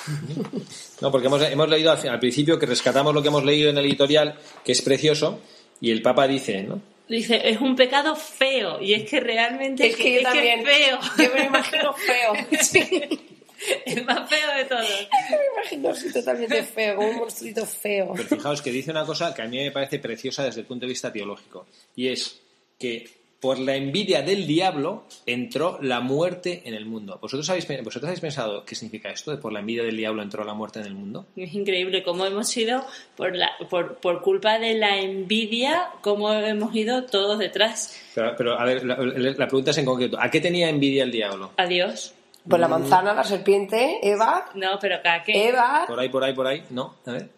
[1.01, 3.77] No, porque hemos, hemos leído al, al principio que rescatamos lo que hemos leído en
[3.79, 5.41] el editorial, que es precioso,
[5.81, 6.81] y el Papa dice, ¿no?
[7.09, 8.81] Dice, es un pecado feo.
[8.81, 10.61] Y es que realmente Es que yo también.
[10.61, 10.99] es feo.
[11.19, 12.33] Yo me lo imagino feo.
[12.63, 13.81] Sí.
[13.87, 15.09] el más feo de todos.
[15.31, 18.13] Me imagino así totalmente feo, como un monstruito feo.
[18.15, 20.87] Pero fijaos que dice una cosa que a mí me parece preciosa desde el punto
[20.87, 22.41] de vista teológico, y es
[22.79, 23.09] que
[23.45, 27.19] por la envidia del diablo entró la muerte en el mundo.
[27.21, 30.23] ¿Vosotros habéis, pe- ¿Vosotros habéis pensado qué significa esto de por la envidia del diablo
[30.23, 31.27] entró la muerte en el mundo?
[31.37, 32.83] Es increíble cómo hemos sido,
[33.17, 38.01] por, la, por, por culpa de la envidia, cómo hemos ido todos detrás.
[38.15, 41.13] Pero, pero, a ver, la, la pregunta es en concreto, ¿a qué tenía envidia el
[41.13, 41.51] diablo?
[41.59, 42.15] Adiós.
[42.49, 45.49] Pues la manzana, la serpiente, Eva, No, pero a qué.
[45.49, 46.95] Eva, Por ahí, por ahí, por ahí, ¿no?
[47.05, 47.29] A ver.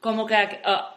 [0.00, 0.60] ¿Cómo que a qué?
[0.62, 0.94] Ah,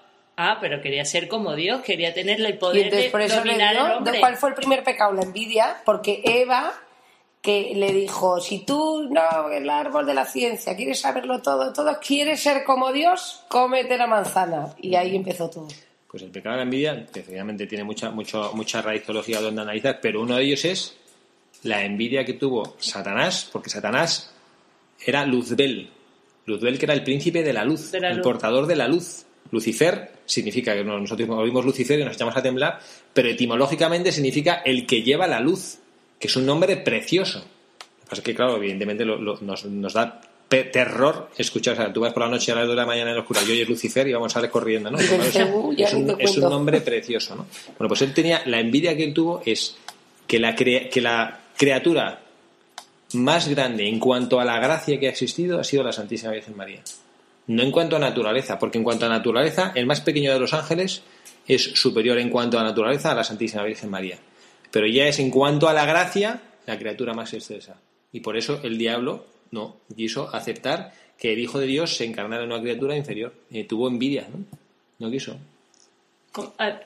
[0.50, 3.36] ah, pero quería ser como Dios, quería tener el y poder entonces de por eso
[3.44, 4.20] le dominar dio, al hombre.
[4.20, 5.14] ¿cuál fue el primer pecado?
[5.14, 6.74] La envidia, porque Eva
[7.42, 11.98] que le dijo, si tú no, el árbol de la ciencia, quieres saberlo todo, todo,
[12.00, 14.76] quieres ser como Dios, cómete la manzana.
[14.80, 15.68] Y ahí empezó todo.
[16.10, 19.62] Pues el pecado de la envidia, que efectivamente tiene mucha, mucho, mucha raíz teológica donde
[19.62, 20.96] analizar, pero uno de ellos es
[21.64, 24.34] la envidia que tuvo Satanás, porque Satanás
[25.04, 25.90] era Luzbel.
[26.46, 28.24] Luzbel que era el príncipe de la luz, De la el luz.
[28.24, 29.26] portador de la luz.
[29.52, 32.80] Lucifer significa que nosotros oímos Lucifer y nos echamos a temblar,
[33.14, 35.78] pero etimológicamente significa el que lleva la luz,
[36.20, 37.40] que es un nombre precioso.
[37.40, 41.78] Lo que pasa es que, claro, evidentemente lo- lo- nos, nos da terror escuchar, o
[41.78, 43.42] sea, tú vas por la noche a las 2 de la mañana en la oscura
[43.42, 44.98] y oyes Lucifer y vamos a salir corriendo, ¿no?
[45.00, 46.50] Es- "Uh, ya es, un, te es un cuento".
[46.50, 47.48] nombre precioso, ¿no?
[47.78, 49.78] Bueno, pues él tenía, la envidia que él tuvo es
[50.28, 52.20] que la, crea- que la criatura
[53.14, 56.56] más grande en cuanto a la gracia que ha existido ha sido la Santísima Virgen
[56.58, 56.82] María.
[57.52, 60.54] No en cuanto a naturaleza, porque en cuanto a naturaleza, el más pequeño de los
[60.54, 61.04] ángeles
[61.48, 64.18] es superior en cuanto a naturaleza a la Santísima Virgen María.
[64.72, 67.76] Pero ya es en cuanto a la gracia la criatura más excelsa.
[68.14, 72.44] Y por eso el diablo no quiso aceptar que el Hijo de Dios se encarnara
[72.44, 73.34] en una criatura inferior.
[73.52, 74.46] Eh, tuvo envidia, ¿no?
[75.00, 75.38] No quiso.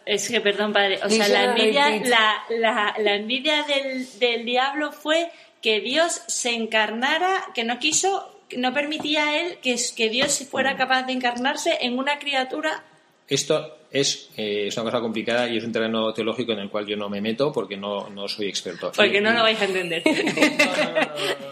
[0.06, 1.00] Es que, perdón, padre.
[1.04, 5.30] O sea, la envidia, la, la, la envidia del, del diablo fue
[5.62, 10.76] que Dios se encarnara, que no quiso, no permitía a él que, que Dios fuera
[10.78, 12.84] capaz de encarnarse en una criatura.
[13.28, 16.86] Esto es, eh, es una cosa complicada y es un terreno teológico en el cual
[16.86, 18.92] yo no me meto porque no, no soy experto.
[18.96, 20.04] Porque no lo vais a entender.
[20.06, 21.00] No, no, no,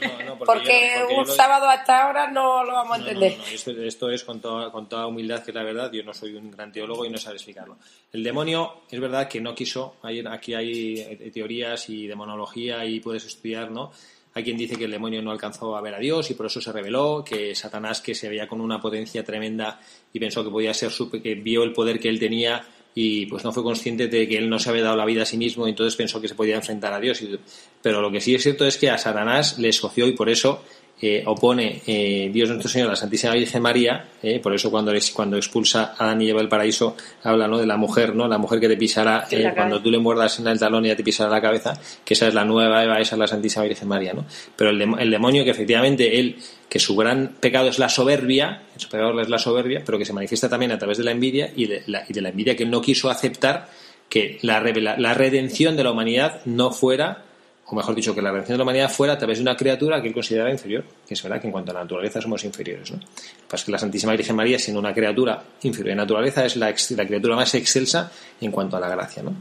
[0.02, 3.06] no, no, no, Porque, yo porque un sábado hasta ahora no lo vamos a No,
[3.06, 3.38] no, entender.
[3.40, 5.92] no, Esto, esto es con toda, con toda humildad, que es la verdad.
[5.92, 7.78] Yo no soy un gran teólogo y no sé explicarlo.
[8.12, 9.96] El demonio, es verdad que no quiso.
[10.04, 13.92] hay- aquí hay eh, teorías y demonología y puedes estudiar, ¿no?
[14.36, 16.60] Hay quien dice que el demonio no alcanzó a ver a Dios y por eso
[16.60, 19.80] se rebeló, que Satanás, que se veía con una potencia tremenda
[20.12, 22.66] y pensó que podía ser, su- que vio el poder que él tenía
[22.96, 25.26] y pues no fue consciente de que él no se había dado la vida a
[25.26, 27.22] sí mismo y entonces pensó que se podía enfrentar a Dios.
[27.82, 30.64] Pero lo que sí es cierto es que a Satanás le escogió y por eso
[31.06, 34.94] eh, opone eh, Dios nuestro Señor a la Santísima Virgen María, eh, por eso cuando,
[35.14, 37.58] cuando expulsa a Adán y Eva del paraíso habla ¿no?
[37.58, 38.28] de la mujer, ¿no?
[38.28, 40.96] la mujer que te pisará eh, cuando tú le muerdas en el talón y ya
[40.96, 41.74] te pisará la cabeza,
[42.06, 44.14] que esa es la nueva Eva, esa es la Santísima Virgen María.
[44.14, 44.26] ¿no?
[44.56, 46.38] Pero el, el demonio que efectivamente él,
[46.70, 50.14] que su gran pecado es la soberbia, su pecado es la soberbia, pero que se
[50.14, 52.64] manifiesta también a través de la envidia y de la, y de la envidia que
[52.64, 53.68] él no quiso aceptar
[54.10, 57.26] que la, revela- la redención de la humanidad no fuera
[57.66, 60.02] o mejor dicho, que la redención de la humanidad fuera a través de una criatura
[60.02, 62.92] que él consideraba inferior, que es verdad que en cuanto a la naturaleza somos inferiores.
[62.92, 63.00] ¿no?
[63.00, 67.36] Lo que la Santísima Virgen María, siendo una criatura inferior en naturaleza, es la criatura
[67.36, 69.24] más excelsa en cuanto a la gracia.
[69.24, 69.34] ¿no?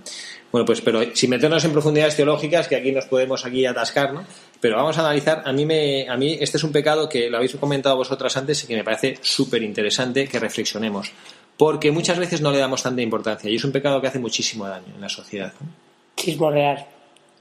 [0.53, 4.23] Bueno, pues, pero sin meternos en profundidades teológicas, que aquí nos podemos aquí atascar, ¿no?
[4.61, 7.39] Pero vamos a analizar, a mí, me, a mí este es un pecado que lo
[7.39, 11.11] habéis comentado vosotras antes y que me parece súper interesante que reflexionemos.
[11.57, 14.69] Porque muchas veces no le damos tanta importancia y es un pecado que hace muchísimo
[14.69, 15.55] daño en la sociedad.
[15.59, 15.69] ¿no?
[16.17, 16.87] Chismorrear,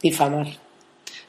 [0.01, 0.47] difamar.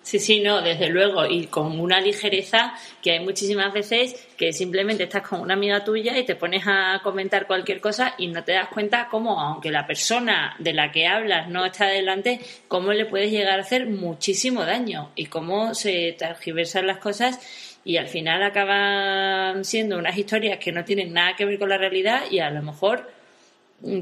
[0.03, 5.05] Sí, sí, no, desde luego, y con una ligereza que hay muchísimas veces que simplemente
[5.05, 8.53] estás con una amiga tuya y te pones a comentar cualquier cosa y no te
[8.53, 13.07] das cuenta cómo, aunque la persona de la que hablas no está delante, cómo le
[13.07, 17.39] puedes llegar a hacer muchísimo daño y cómo se tergiversan las cosas
[17.85, 21.79] y al final acaban siendo unas historias que no tienen nada que ver con la
[21.79, 23.09] realidad y a lo mejor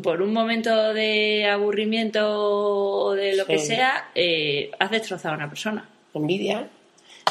[0.02, 5.48] por un momento de aburrimiento o de lo que sea, eh, has destrozado a una
[5.48, 5.88] persona.
[6.14, 6.68] envidia.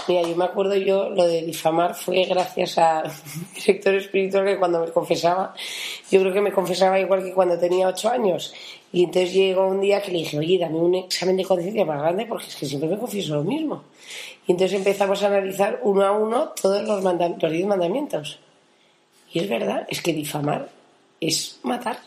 [0.07, 3.03] Mira, yo me acuerdo yo, lo de difamar fue gracias a
[3.55, 5.53] mi director espiritual que cuando me confesaba,
[6.09, 8.53] yo creo que me confesaba igual que cuando tenía ocho años.
[8.91, 12.01] Y entonces llegó un día que le dije, oye, dame un examen de conciencia más
[12.01, 13.83] grande porque es que siempre me confieso lo mismo.
[14.47, 18.39] Y entonces empezamos a analizar uno a uno todos los, manda- los diez mandamientos.
[19.31, 20.69] Y es verdad, es que difamar
[21.21, 21.99] es matar.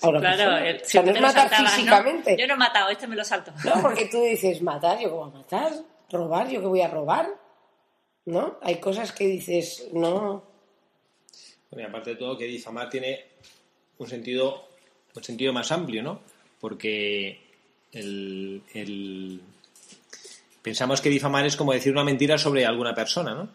[0.00, 0.68] Claro, persona.
[0.68, 1.76] el- o sea, si no es matar saltabas, ¿no?
[1.76, 2.36] físicamente.
[2.38, 3.52] Yo no he matado, este me lo salto.
[3.64, 5.72] No, porque tú dices matar, yo cómo voy a matar,
[6.10, 7.28] robar, yo que voy a robar,
[8.26, 8.58] ¿no?
[8.62, 10.42] Hay cosas que dices, no,
[11.70, 13.24] Bueno, y aparte de todo, que difamar tiene
[13.98, 14.68] un sentido,
[15.14, 16.20] un sentido más amplio, ¿no?
[16.60, 17.40] Porque
[17.92, 19.40] el, el-
[20.62, 23.48] pensamos que difamar es como decir una mentira sobre alguna persona, ¿no?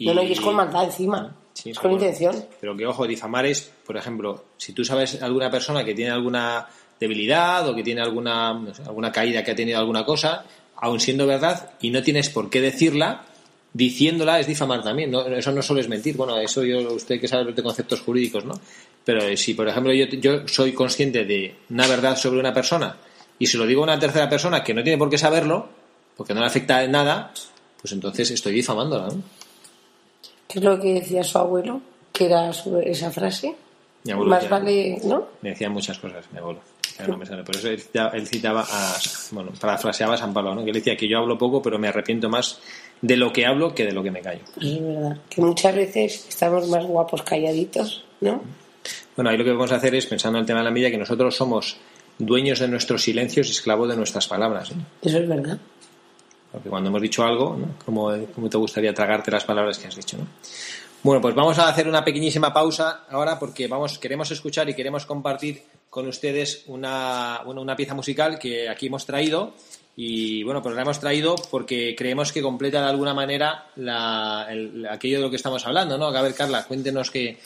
[0.00, 2.44] no, no, y es con maldad encima, Sí, es con intención.
[2.60, 6.66] Pero que, ojo, difamar es, por ejemplo, si tú sabes alguna persona que tiene alguna
[6.98, 10.44] debilidad o que tiene alguna, no sé, alguna caída que ha tenido alguna cosa,
[10.76, 13.24] aun siendo verdad, y no tienes por qué decirla,
[13.72, 15.10] diciéndola es difamar también.
[15.10, 15.26] ¿no?
[15.26, 16.16] Eso no solo es mentir.
[16.16, 18.54] Bueno, eso yo, usted que sabe de conceptos jurídicos, ¿no?
[19.04, 22.96] Pero si, por ejemplo, yo, yo soy consciente de una verdad sobre una persona
[23.38, 25.68] y se lo digo a una tercera persona que no tiene por qué saberlo,
[26.16, 27.32] porque no le afecta en nada,
[27.80, 29.22] pues entonces estoy difamándola, ¿no?
[30.50, 31.80] ¿Qué es lo que decía su abuelo?
[32.12, 32.50] Que era
[32.84, 33.54] esa frase.
[34.04, 35.26] Mi abuelo Más decía- vale, ¿no?
[35.42, 36.60] Me decía muchas cosas, mi abuelo.
[37.06, 37.44] no me sale.
[37.44, 38.96] Por eso él citaba, él citaba a,
[39.30, 40.64] bueno, parafraseaba a San Pablo, ¿no?
[40.64, 42.58] que él decía que yo hablo poco, pero me arrepiento más
[43.00, 44.40] de lo que hablo que de lo que me callo.
[44.60, 45.16] Es verdad.
[45.30, 48.42] Que muchas veces estamos más guapos calladitos, ¿no?
[49.16, 50.90] Bueno, ahí lo que vamos a hacer es, pensando en el tema de la envidia,
[50.90, 51.76] que nosotros somos
[52.18, 54.70] dueños de nuestros silencios y esclavos de nuestras palabras.
[54.72, 54.74] ¿eh?
[55.02, 55.58] Eso es verdad.
[56.52, 57.74] Porque cuando hemos dicho algo, ¿no?
[57.84, 60.16] ¿Cómo, cómo te gustaría tragarte las palabras que has dicho?
[60.18, 60.26] ¿no?
[61.02, 65.06] Bueno, pues vamos a hacer una pequeñísima pausa ahora porque vamos, queremos escuchar y queremos
[65.06, 69.54] compartir con ustedes una, bueno, una pieza musical que aquí hemos traído.
[69.96, 74.86] Y bueno, pues la hemos traído porque creemos que completa de alguna manera la, el-
[74.88, 76.06] aquello de lo que estamos hablando, ¿no?
[76.06, 77.38] A ver, Carla, cuéntenos qué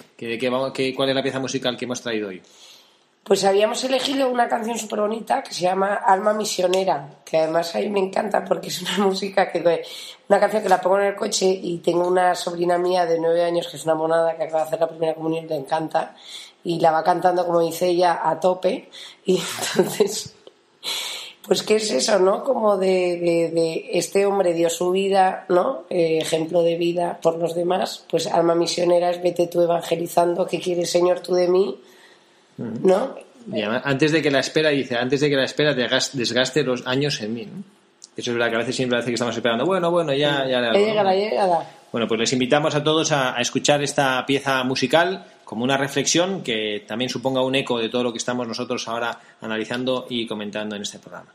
[0.50, 2.40] vamos, qué- cuál es la pieza musical que hemos traído hoy.
[3.24, 7.78] Pues habíamos elegido una canción súper bonita que se llama Alma Misionera, que además a
[7.78, 9.82] mí me encanta porque es una música que,
[10.28, 13.42] una canción que la pongo en el coche y tengo una sobrina mía de nueve
[13.42, 16.14] años que es una monada que acaba de hacer la primera comunión, le encanta
[16.64, 18.90] y la va cantando como dice ella a tope
[19.24, 20.34] y entonces
[21.46, 22.42] pues qué es eso, ¿no?
[22.42, 25.84] Como de, este hombre dio su vida, ¿no?
[25.90, 30.58] Eh, ejemplo de vida por los demás, pues alma misionera es vete tú evangelizando, ¿qué
[30.58, 31.80] quieres Señor tú de mí?
[32.58, 33.14] ¿No?
[33.52, 36.62] Y además, antes de que la espera, dice, antes de que la espera desgas- desgaste
[36.62, 37.44] los años en mí.
[37.46, 37.62] ¿no?
[38.16, 39.66] Eso es verdad que a veces siempre parece que estamos esperando.
[39.66, 40.72] Bueno, bueno, ya, ya.
[40.72, 41.12] ya llegará.
[41.92, 46.42] Bueno, pues les invitamos a todos a, a escuchar esta pieza musical como una reflexión
[46.42, 50.74] que también suponga un eco de todo lo que estamos nosotros ahora analizando y comentando
[50.76, 51.30] en este programa.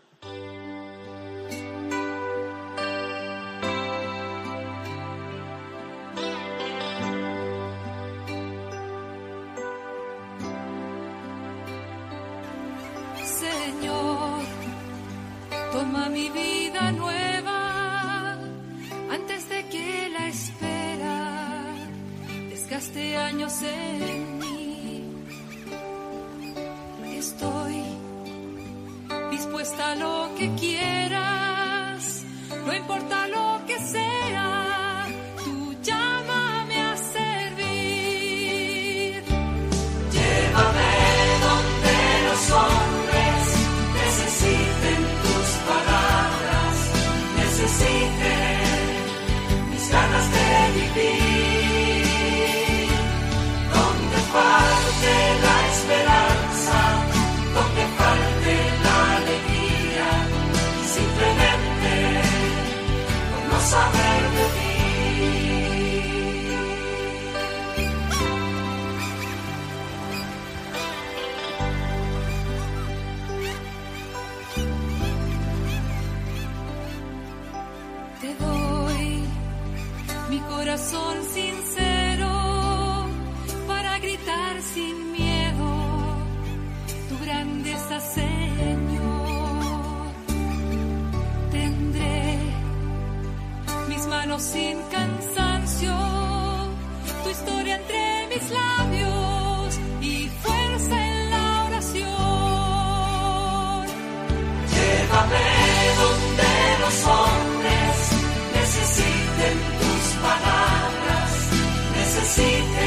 [112.29, 112.78] Necesiten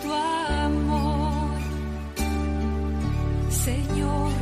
[0.00, 1.58] tu amor.
[3.50, 4.32] Señor,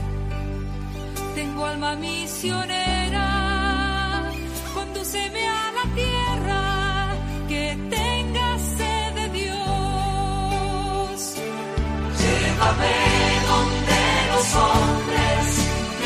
[1.34, 3.26] tengo alma misionera,
[4.74, 6.62] condúceme a la tierra
[7.48, 11.18] que tenga sed de Dios.
[12.20, 12.96] Llévame
[13.50, 14.00] donde
[14.32, 15.44] los hombres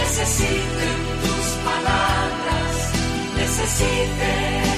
[0.00, 2.72] necesiten tus palabras,
[3.36, 4.73] necesiten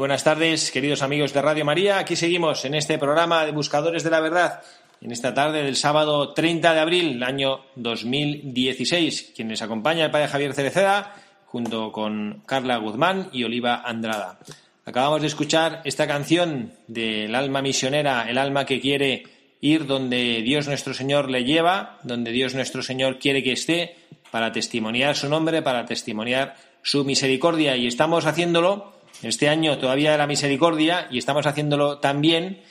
[0.00, 1.98] Muy buenas tardes, queridos amigos de Radio María.
[1.98, 4.62] Aquí seguimos en este programa de Buscadores de la Verdad,
[5.02, 9.32] en esta tarde del sábado 30 de abril, año 2016.
[9.36, 14.38] Quien les acompaña el padre Javier Cereceda, junto con Carla Guzmán y Oliva Andrada.
[14.86, 19.24] Acabamos de escuchar esta canción del alma misionera, el alma que quiere
[19.60, 23.96] ir donde Dios nuestro Señor le lleva, donde Dios nuestro Señor quiere que esté,
[24.30, 27.76] para testimoniar su nombre, para testimoniar su misericordia.
[27.76, 32.62] Y estamos haciéndolo este año todavía de la misericordia y estamos haciéndolo también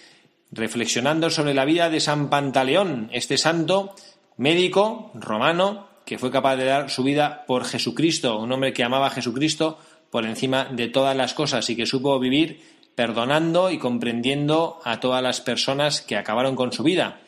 [0.51, 3.93] reflexionando sobre la vida de San Pantaleón, este santo
[4.37, 9.07] médico romano que fue capaz de dar su vida por Jesucristo, un hombre que amaba
[9.07, 9.77] a Jesucristo
[10.09, 12.61] por encima de todas las cosas y que supo vivir
[12.95, 17.21] perdonando y comprendiendo a todas las personas que acabaron con su vida.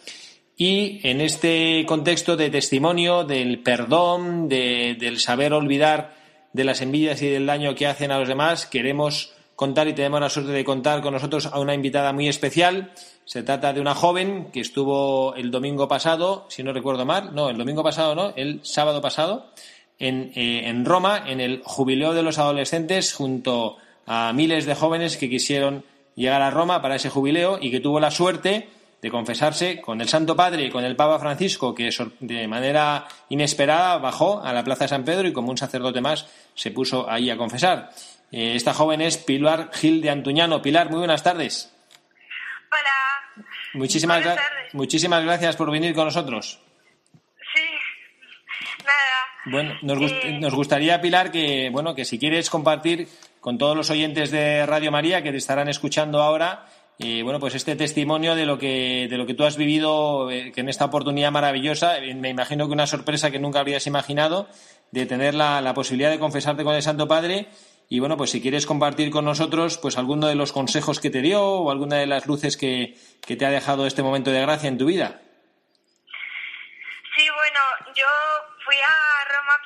[0.57, 6.15] Y en este contexto de testimonio del perdón, de- del saber olvidar
[6.53, 10.19] de las envidias y del daño que hacen a los demás, queremos contar y tenemos
[10.19, 12.91] la suerte de contar con nosotros a una invitada muy especial.
[13.25, 17.49] Se trata de una joven que estuvo el domingo pasado, si no recuerdo mal, no,
[17.49, 19.51] el domingo pasado no, el sábado pasado,
[19.99, 23.77] en, eh, en Roma, en el jubileo de los adolescentes, junto
[24.07, 25.83] a miles de jóvenes que quisieron
[26.15, 28.67] llegar a Roma para ese jubileo y que tuvo la suerte
[29.01, 31.89] de confesarse con el Santo Padre y con el Papa Francisco, que
[32.19, 36.27] de manera inesperada bajó a la Plaza de San Pedro y como un sacerdote más
[36.53, 37.89] se puso ahí a confesar.
[38.31, 40.61] Eh, esta joven es Pilar Gil de Antuñano.
[40.61, 41.73] Pilar, muy buenas tardes.
[42.71, 43.43] Hola.
[43.73, 44.73] Muchísimas, Buenas tardes.
[44.73, 46.59] muchísimas gracias por venir con nosotros.
[47.53, 47.61] Sí.
[48.85, 48.93] Nada.
[49.45, 53.07] Bueno, nos, gust- Eh, nos gustaría, Pilar, que, bueno, que si quieres compartir
[53.39, 56.67] con todos los oyentes de Radio María que te estarán escuchando ahora,
[57.23, 60.69] bueno, pues este testimonio de lo que, de lo que tú has vivido eh, en
[60.69, 64.47] esta oportunidad maravillosa, eh, me imagino que una sorpresa que nunca habrías imaginado,
[64.91, 67.47] de tener la, la posibilidad de confesarte con el Santo Padre.
[67.89, 71.21] Y bueno, pues si quieres compartir con nosotros, pues alguno de los consejos que te
[71.21, 74.69] dio o alguna de las luces que, que te ha dejado este momento de gracia
[74.69, 75.21] en tu vida.
[77.15, 77.59] Sí, bueno,
[77.95, 78.07] yo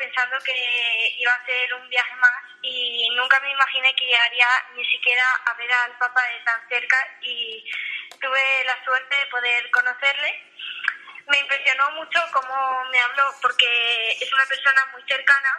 [0.06, 4.86] pensando que iba a ser un viaje más y nunca me imaginé que llegaría ni
[4.86, 7.64] siquiera a ver al Papa de tan cerca y
[8.22, 10.44] tuve la suerte de poder conocerle.
[11.28, 15.52] Me impresionó mucho cómo me habló porque es una persona muy cercana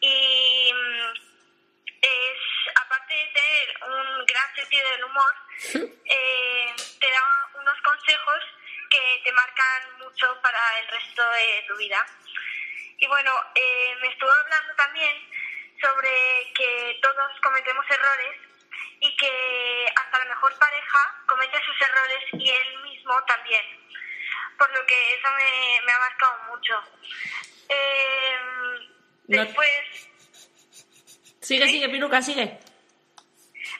[0.00, 1.12] y mm,
[2.02, 5.34] es, aparte de tener un gran sentido del humor,
[6.04, 8.42] eh, te da unos consejos
[8.90, 12.06] que te marcan mucho para el resto de tu vida.
[12.98, 15.14] Y bueno, eh, me estuvo hablando también
[15.80, 18.36] sobre que todos cometemos errores
[19.00, 23.64] y que hasta la mejor pareja comete sus errores y él mismo también.
[24.58, 26.82] Por lo que eso me, me ha marcado mucho.
[27.68, 28.36] Eh,
[29.28, 29.70] No- después,
[31.42, 32.58] Sigue, sigue, Piluca, sigue.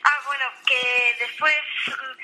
[0.04, 1.56] Ah, bueno, que después
[1.88, 2.18] mm,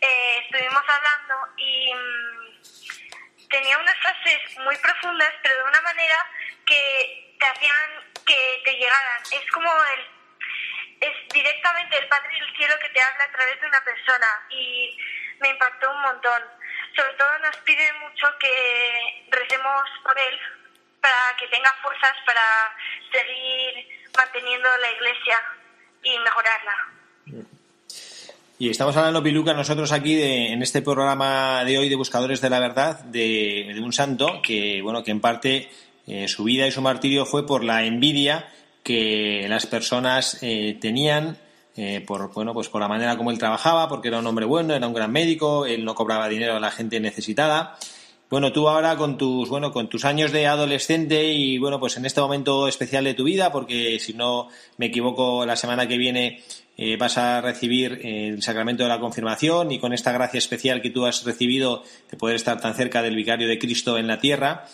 [0.00, 6.30] eh, estuvimos hablando y mm, tenía unas frases muy profundas, pero de una manera
[6.68, 7.88] que te hacían
[8.26, 9.22] que te llegaran.
[9.32, 10.00] Es como el,
[11.08, 14.96] es directamente el Padre del Cielo que te habla a través de una persona y
[15.40, 16.42] me impactó un montón.
[16.94, 20.38] Sobre todo nos pide mucho que recemos por él
[21.00, 22.42] para que tenga fuerzas para
[23.12, 25.40] seguir manteniendo la iglesia
[26.02, 26.88] y mejorarla.
[28.60, 32.50] Y estamos hablando, Piluca, nosotros aquí de- en este programa de hoy de Buscadores de
[32.50, 35.70] la Verdad, de, de un santo que, bueno, que en parte
[36.08, 38.48] eh, su vida y su martirio fue por la envidia
[38.82, 41.36] que las personas eh, tenían
[41.76, 44.74] eh, por, bueno, pues por la manera como él trabajaba, porque era un hombre bueno,
[44.74, 47.76] era un gran médico, él no cobraba dinero a la gente necesitada.
[48.30, 52.06] Bueno, tú ahora con tus, bueno, con tus años de adolescente y bueno, pues en
[52.06, 54.48] este momento especial de tu vida, porque si no
[54.78, 56.42] me equivoco, la semana que viene
[56.98, 61.06] vas a recibir el sacramento de la confirmación y con esta gracia especial que tú
[61.06, 64.66] has recibido de poder estar tan cerca del vicario de Cristo en la tierra,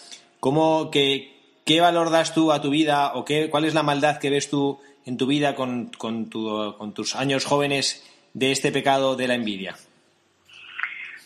[0.45, 1.33] ¿cómo, qué,
[1.65, 4.51] qué valor das tú a tu vida o qué, cuál es la maldad que ves
[4.51, 9.27] tú en tu vida con, con, tu- con tus años jóvenes de este pecado de
[9.27, 9.75] la envidia?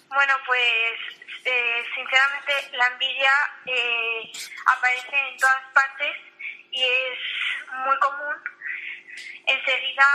[0.08, 0.94] Bueno, pues
[1.44, 3.32] eh, sinceramente la envidia
[3.66, 4.30] eh,
[4.76, 6.14] aparece en todas partes
[6.70, 7.18] y es
[7.86, 8.36] muy común.
[9.46, 10.06] Enseguida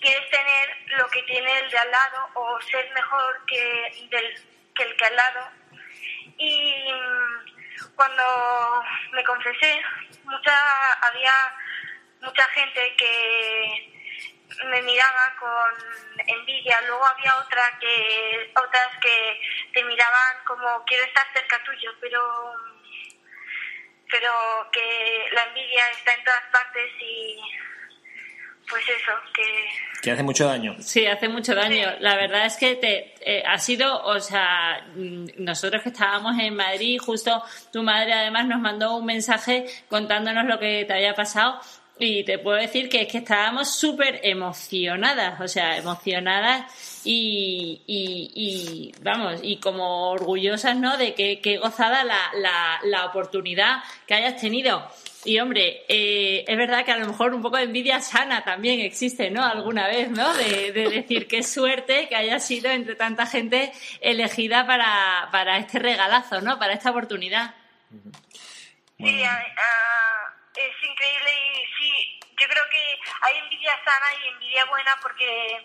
[0.00, 4.26] quieres tener lo que tiene el de al lado o ser mejor que, del,
[4.74, 5.63] que el que al lado.
[6.36, 9.82] Y mm, cuando me confesé,
[10.24, 11.32] mucha, había
[12.20, 13.94] mucha gente que
[14.66, 16.80] me miraba con envidia.
[16.82, 19.40] Luego había otra que, otras que
[19.72, 22.54] te miraban como quiero estar cerca tuyo, pero,
[24.10, 27.40] pero que la envidia está en todas partes y
[28.68, 30.76] pues eso, que Que hace mucho daño.
[30.80, 31.88] Sí, hace mucho daño.
[32.00, 36.54] La verdad es que te eh, ha sido, o sea, mm, nosotros que estábamos en
[36.54, 37.42] Madrid, justo
[37.72, 41.60] tu madre además nos mandó un mensaje contándonos lo que te había pasado
[41.98, 48.32] y te puedo decir que es que estábamos súper emocionadas, o sea, emocionadas y, y,
[48.34, 50.96] y, vamos, y como orgullosas, ¿no?
[50.96, 54.90] De que, que gozada la, la, la oportunidad que hayas tenido.
[55.26, 58.80] Y hombre, eh, es verdad que a lo mejor un poco de envidia sana también
[58.80, 59.42] existe, ¿no?
[59.44, 60.34] Alguna vez, ¿no?
[60.34, 65.78] De, de decir qué suerte que haya sido entre tanta gente elegida para, para este
[65.78, 66.58] regalazo, ¿no?
[66.58, 67.54] Para esta oportunidad.
[68.98, 74.64] Sí, a- a- es increíble y sí, yo creo que hay envidia sana y envidia
[74.66, 75.56] buena porque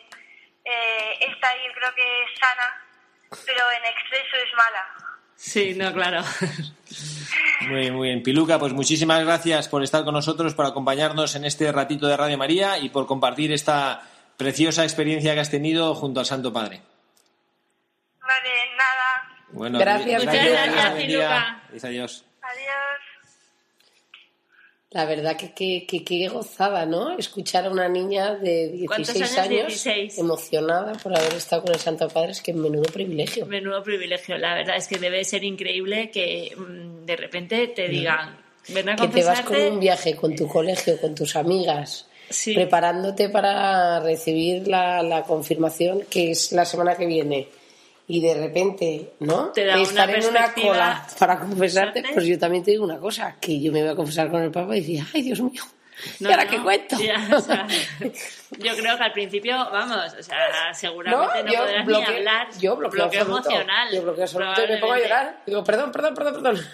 [0.65, 2.85] eh, esta yo creo que es sana,
[3.45, 4.87] pero en exceso es mala.
[5.39, 6.21] Sí, no, claro.
[7.61, 8.23] Muy bien, muy bien.
[8.23, 12.37] Piluca, pues muchísimas gracias por estar con nosotros, por acompañarnos en este ratito de Radio
[12.37, 14.01] María y por compartir esta
[14.35, 16.81] preciosa experiencia que has tenido junto al Santo Padre.
[18.21, 21.07] Vale, nada, Bueno, Gracias, gracias, bendiga.
[21.07, 21.63] Piluca.
[21.71, 22.11] Dice adiós.
[22.11, 22.28] adiós.
[24.91, 27.15] La verdad que que, que, que gozada, ¿no?
[27.15, 29.51] Escuchar a una niña de ¿Cuántos 16 años?
[29.51, 30.17] años, 16.
[30.17, 33.45] emocionada por haber estado con el Santo Padre, es que menudo privilegio.
[33.45, 34.37] Menudo privilegio.
[34.39, 38.35] La verdad es que debe ser increíble que mm, de repente te digan,
[38.69, 42.53] ven a Que te vas con un viaje con tu colegio, con tus amigas, Sí.
[42.55, 47.47] preparándote para recibir la, la confirmación que es la semana que viene.
[48.11, 49.49] Y de repente, ¿no?
[49.51, 52.97] Te da una Estar en una cola para confesarte, pues yo también te digo una
[52.97, 55.61] cosa, que yo me voy a confesar con el Papa y decía, ay Dios mío,
[56.19, 56.97] ¿y No, ahora no, qué cuento?
[56.99, 57.67] ya, o sea,
[58.57, 62.47] yo creo que al principio, vamos, o sea, seguramente no, yo podrás bloqueo- ni hablar.
[62.59, 63.93] Yo bloqueo, emocional.
[63.93, 65.41] Yo bloqueo absoluto y me pongo a llorar.
[65.45, 66.65] Digo, perdón, perdón, perdón, perdón.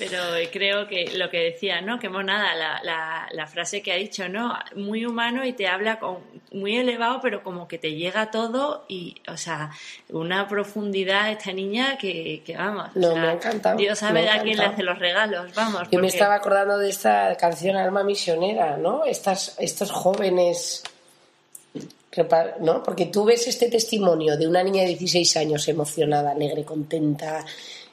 [0.00, 0.18] Pero
[0.50, 2.00] creo que lo que decía, ¿no?
[2.00, 4.52] Que monada, la, la, la frase que ha dicho, ¿no?
[4.74, 6.18] Muy humano y te habla con
[6.52, 9.70] muy elevado, pero como que te llega todo y, o sea,
[10.08, 12.88] una profundidad esta niña que, que vamos.
[12.96, 15.88] o No, sea, me ha encantado, Dios sabe a quién le hace los regalos, vamos.
[15.90, 19.04] Yo me estaba acordando de esta canción Alma Misionera, ¿no?
[19.04, 20.82] Estas, estos jóvenes,
[22.60, 22.82] ¿no?
[22.82, 27.44] Porque tú ves este testimonio de una niña de 16 años emocionada, alegre, contenta,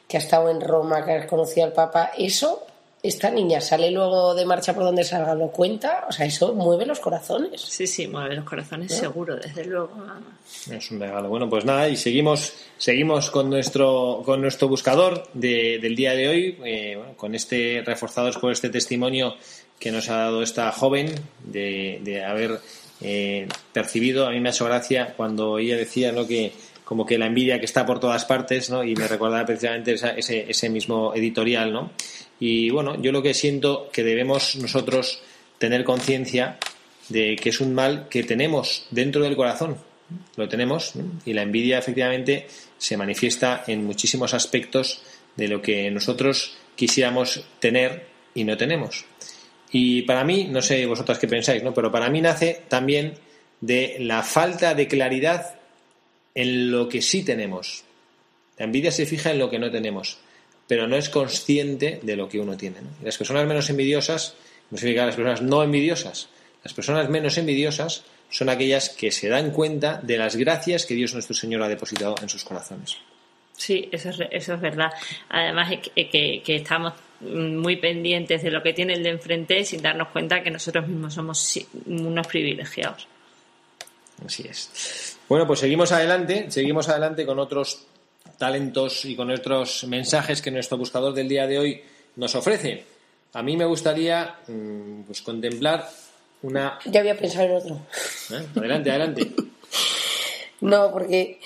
[0.07, 2.11] que ha estado en Roma, que ha conocido al Papa.
[2.17, 2.65] Eso,
[3.03, 6.85] esta niña sale luego de marcha por donde salga, lo cuenta, o sea, eso mueve
[6.85, 7.61] los corazones.
[7.61, 9.91] Sí, sí, mueve los corazones, seguro, desde luego.
[10.71, 11.29] Es un regalo.
[11.29, 16.27] Bueno, pues nada, y seguimos, seguimos con nuestro, con nuestro buscador de- del día de
[16.27, 19.35] hoy, eh, bueno, con este, reforzados por este testimonio
[19.79, 22.59] que nos ha dado esta joven de, de haber
[23.01, 24.25] eh, percibido.
[24.25, 26.25] A mí me ha hecho gracia cuando ella decía ¿no?
[26.25, 26.51] que
[26.87, 28.81] como que la envidia que está por todas partes, ¿no?
[28.81, 31.91] Y me recordaba precisamente ese, ese mismo editorial, ¿no?
[32.39, 35.21] Y bueno, yo lo que siento que debemos nosotros
[35.57, 36.57] tener conciencia
[37.09, 39.75] de que es un mal que tenemos dentro del corazón.
[40.37, 40.93] Lo tenemos
[41.25, 45.01] y la envidia efectivamente se manifiesta en muchísimos aspectos
[45.35, 49.03] de lo que nosotros quisiéramos tener y no tenemos.
[49.73, 51.73] Y para mí, no sé vosotras qué pensáis, ¿no?
[51.73, 53.15] pero para mí nace también
[53.59, 55.56] de la falta de claridad
[56.37, 57.83] en lo que sí tenemos.
[58.57, 60.17] La envidia se fija en lo que no tenemos,
[60.67, 62.81] pero no es consciente de lo que uno tiene.
[62.81, 62.89] ¿no?
[63.01, 64.35] Y las personas menos envidiosas,
[64.69, 66.29] no significa las personas no envidiosas,
[66.63, 71.13] las personas menos envidiosas son aquellas que se dan cuenta de las gracias que Dios
[71.13, 72.97] nuestro Señor ha depositado en sus corazones.
[73.55, 74.91] Sí, eso es, eso es verdad.
[75.29, 79.81] Además, que, que- que estamos muy pendientes de lo que tiene el de enfrente sin
[79.81, 83.07] darnos cuenta que nosotros mismos somos unos privilegiados.
[84.23, 85.16] Así es.
[85.29, 87.85] Bueno, pues seguimos adelante, seguimos adelante con otros
[88.37, 91.81] talentos y con otros mensajes que nuestro buscador del día de hoy
[92.15, 92.85] nos ofrece.
[93.33, 95.89] A mí me gustaría mm, pues contemplar
[96.41, 96.79] una.
[96.85, 97.75] Ya había pensado en otro.
[98.31, 98.45] ¿eh?
[98.55, 99.31] Adelante, adelante.
[100.59, 101.39] No, porque,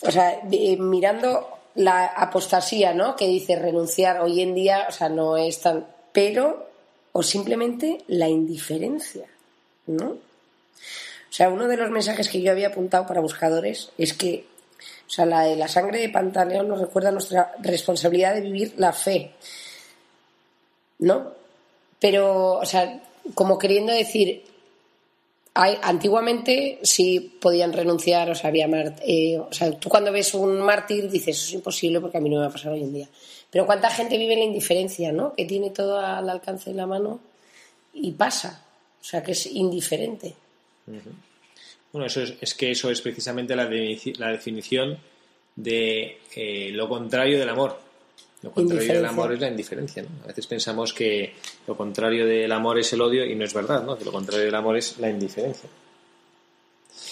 [0.00, 0.40] o sea,
[0.78, 3.14] mirando la apostasía, ¿no?
[3.14, 5.86] Que dice renunciar hoy en día, o sea, no es tan.
[6.12, 6.66] Pero,
[7.12, 9.26] o simplemente la indiferencia,
[9.86, 10.16] ¿no?
[11.28, 14.46] O sea, uno de los mensajes que yo había apuntado para buscadores es que,
[15.06, 19.32] o sea, la la sangre de Pantaleón nos recuerda nuestra responsabilidad de vivir la fe,
[20.98, 21.32] ¿no?
[22.00, 23.02] Pero, o sea,
[23.34, 24.44] como queriendo decir,
[25.54, 30.34] hay, antiguamente sí podían renunciar, o sea, había mart- eh, o sea, tú cuando ves
[30.34, 32.82] un mártir dices, eso es imposible porque a mí no me va a pasar hoy
[32.82, 33.08] en día.
[33.50, 35.32] Pero cuánta gente vive en la indiferencia, ¿no?
[35.34, 37.20] Que tiene todo al alcance de la mano
[37.94, 38.62] y pasa.
[39.00, 40.34] O sea, que es indiferente.
[41.92, 44.98] Bueno, eso es, es que eso es precisamente la, de- la definición
[45.54, 47.78] de eh, lo contrario del amor.
[48.42, 50.02] Lo contrario del amor es la indiferencia.
[50.02, 50.08] ¿no?
[50.24, 51.32] A veces pensamos que
[51.66, 53.96] lo contrario del amor es el odio y no es verdad, ¿no?
[53.98, 55.68] que lo contrario del amor es la indiferencia.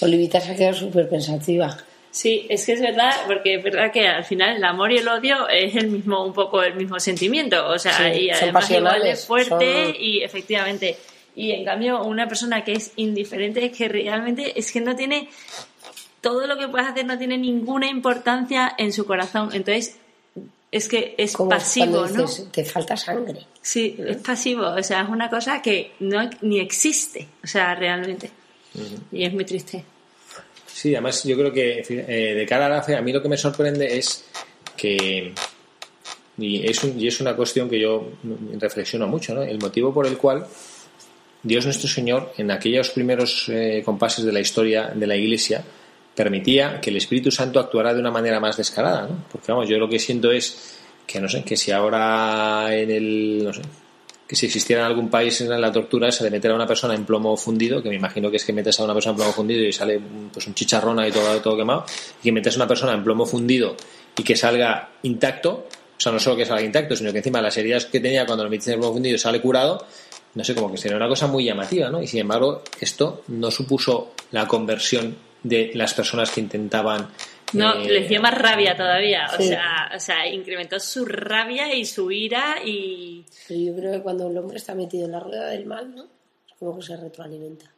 [0.00, 1.76] Olivita se ha quedado súper pensativa.
[2.10, 5.08] Sí, es que es verdad, porque es verdad que al final el amor y el
[5.08, 9.02] odio es el mismo, un poco el mismo sentimiento, o sea, Sí, y además igual
[9.02, 10.96] de fuerte son- y efectivamente.
[11.36, 15.28] Y en cambio, una persona que es indiferente es que realmente es que no tiene
[16.20, 19.50] todo lo que puedes hacer no tiene ninguna importancia en su corazón.
[19.52, 19.96] Entonces,
[20.70, 22.22] es que es Como pasivo, ¿no?
[22.22, 23.40] dices, te falta sangre.
[23.60, 28.30] Sí, es pasivo, o sea, es una cosa que no ni existe, o sea, realmente.
[29.12, 29.84] Y es muy triste.
[30.66, 33.28] Sí, además yo creo que eh, de cara a la fe, a mí lo que
[33.28, 34.24] me sorprende es
[34.76, 35.32] que,
[36.38, 38.10] y es, un- y es una cuestión que yo
[38.58, 39.42] reflexiono mucho, ¿no?
[39.42, 40.44] el motivo por el cual
[41.44, 45.62] Dios nuestro Señor, en aquellos primeros eh, compases de la historia de la Iglesia,
[46.14, 49.24] permitía que el Espíritu Santo actuara de una manera más descarada, ¿no?
[49.30, 53.44] Porque vamos, yo lo que siento es que no sé, que si ahora en el,
[53.44, 53.60] no sé,
[54.26, 56.94] que si existiera en algún país en la tortura se de meter a una persona
[56.94, 59.32] en plomo fundido, que me imagino que es que metes a una persona en plomo
[59.32, 60.00] fundido y sale
[60.32, 61.84] pues un chicharrón ahí todo, todo quemado,
[62.20, 63.76] y que metes a una persona en plomo fundido
[64.16, 65.66] y que salga intacto,
[65.96, 68.44] o sea, no solo que salga intacto, sino que encima las heridas que tenía cuando
[68.44, 69.84] lo metes en plomo fundido sale curado,
[70.34, 72.02] no sé, como que sería una cosa muy llamativa, ¿no?
[72.02, 77.08] Y sin embargo, esto no supuso la conversión de las personas que intentaban...
[77.52, 81.84] No, eh, les dio más rabia todavía, o sea, o sea, incrementó su rabia y
[81.84, 85.50] su ira y Pero yo creo que cuando el hombre está metido en la rueda
[85.50, 86.06] del mal, ¿no?
[86.58, 87.70] Como que se retroalimenta.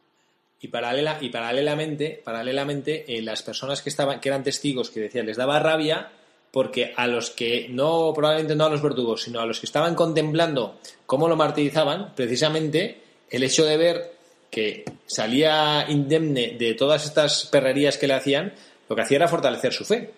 [0.59, 5.27] Y, paralela, y paralelamente, paralelamente eh, las personas que estaban, que eran testigos, que decían,
[5.27, 6.09] les daba rabia
[6.51, 9.95] porque a los que no, probablemente no a los verdugos, sino a los que estaban
[9.95, 14.17] contemplando cómo lo martirizaban, precisamente el hecho de ver
[14.49, 18.53] que salía indemne de todas estas perrerías que le hacían,
[18.87, 20.11] lo que hacía era fortalecer su fe.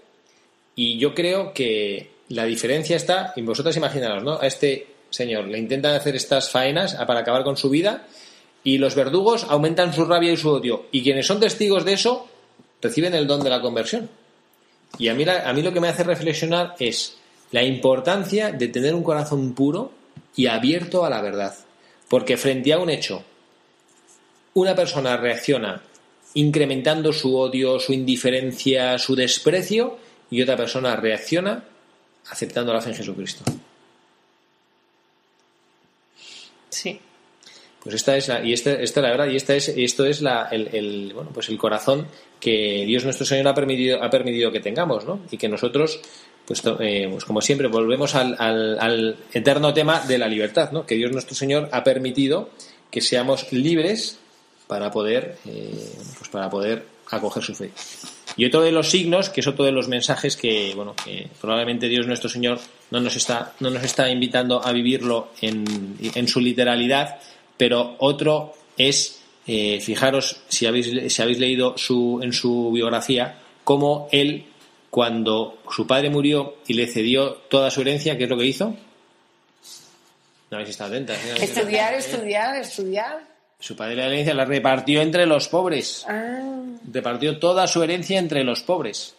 [0.76, 4.40] Y yo creo que la diferencia está, y vosotros imaginaros, ¿no?
[4.40, 8.06] A este señor le intentan hacer estas faenas para acabar con su vida
[8.64, 10.86] y los verdugos aumentan su rabia y su odio.
[10.92, 12.28] Y quienes son testigos de eso
[12.82, 14.10] reciben el don de la conversión.
[14.98, 17.16] Y a mí, la- a mí lo que me hace reflexionar es
[17.52, 19.92] la importancia de tener un corazón puro
[20.36, 21.56] y abierto a la verdad.
[22.10, 23.24] Porque frente a un hecho,
[24.56, 25.82] una persona reacciona
[26.34, 29.98] incrementando su odio, su indiferencia, su desprecio,
[30.32, 31.64] y otra persona reacciona
[32.30, 33.44] aceptando la fe en Jesucristo.
[36.70, 37.00] sí.
[37.84, 40.50] Pues esta es la, y esta, esta la verdad, y esta es, esto es la,
[40.52, 42.08] el, bueno, pues el corazón
[42.40, 45.22] que Dios nuestro Señor ha permitido, ha permitido que tengamos, ¿no?
[45.32, 46.02] Y que nosotros,
[46.46, 50.86] pues, eh, pues como siempre, volvemos al, al, al eterno tema de la libertad, ¿no?
[50.86, 52.50] Que Dios nuestro Señor ha permitido
[52.92, 54.20] que seamos libres
[54.68, 55.72] para poder, eh,
[56.18, 57.72] pues para poder acoger su fe.
[58.36, 61.88] Y otro de los signos, que es otro de los mensajes que, bueno, que probablemente
[61.88, 62.60] Dios nuestro Señor
[62.92, 67.20] no nos está, no nos está invitando a vivirlo en, en su literalidad,
[67.60, 74.08] pero otro es, eh, fijaros si habéis, si habéis leído su, en su biografía, cómo
[74.14, 74.46] él,
[74.90, 78.74] cuando su padre murió y le cedió toda su herencia, ¿qué es lo que hizo?
[80.50, 81.18] No habéis estado atentas.
[81.18, 81.44] ¿eh?
[81.44, 83.28] Estudiar, estudiar, estudiar.
[83.60, 88.46] Su padre la herencia la repartió entre los pobres Ah, repartió toda su herencia entre
[88.46, 89.16] los pobres.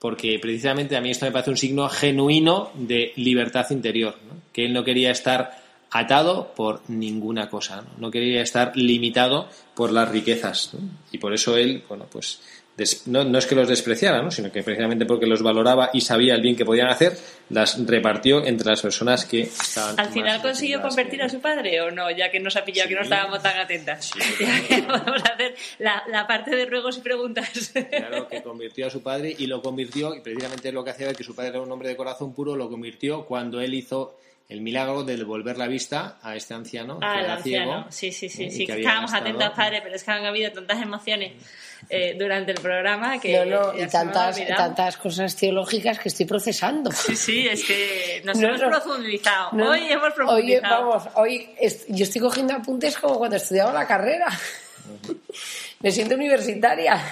[0.00, 4.16] Porque precisamente a mí esto me parece un signo genuino de libertad interior.
[4.26, 4.34] ¿no?
[4.52, 5.63] Que él no quería estar
[5.94, 10.74] atado por ninguna cosa, no, No quería estar limitado por las riquezas.
[10.74, 10.80] ¿no?
[11.12, 12.40] Y por eso él, bueno, pues
[13.06, 14.32] no, no es que los despreciara, ¿no?
[14.32, 17.16] sino que precisamente porque los valoraba y sabía el bien que podían hacer,
[17.50, 20.00] las repartió entre las personas que estaban.
[20.00, 22.10] ¿Al final consiguió convertir a su padre o no?
[22.10, 24.06] Ya que nos ha pillado que no estábamos tan atentas.
[24.06, 24.44] Sí.
[24.44, 27.72] Ya que Vamos a hacer la, la parte de ruegos y preguntas.
[27.72, 31.16] Claro, que convirtió a su padre y lo convirtió, y precisamente lo que hacía ver
[31.16, 34.16] que su padre era un hombre de corazón puro, lo convirtió cuando él hizo
[34.48, 36.98] el milagro de devolver la vista a este anciano.
[37.02, 37.72] Ah, el era anciano.
[37.90, 38.64] ciego, Sí, sí, sí.
[38.68, 41.32] estábamos estado- atentos, padre, pero es que han habido tantas emociones
[41.88, 43.44] eh, durante el programa que.
[43.44, 46.90] No, no, y tantas, tantas cosas teológicas que estoy procesando.
[46.92, 48.70] Sí, sí, es que nos No, hemos no.
[48.70, 49.48] profundizado.
[49.52, 50.88] No, Hoy hemos profundizado.
[50.88, 54.26] vamos, hoy est- yo estoy cogiendo apuntes como cuando estudiaba la carrera.
[55.80, 57.02] Me siento universitaria.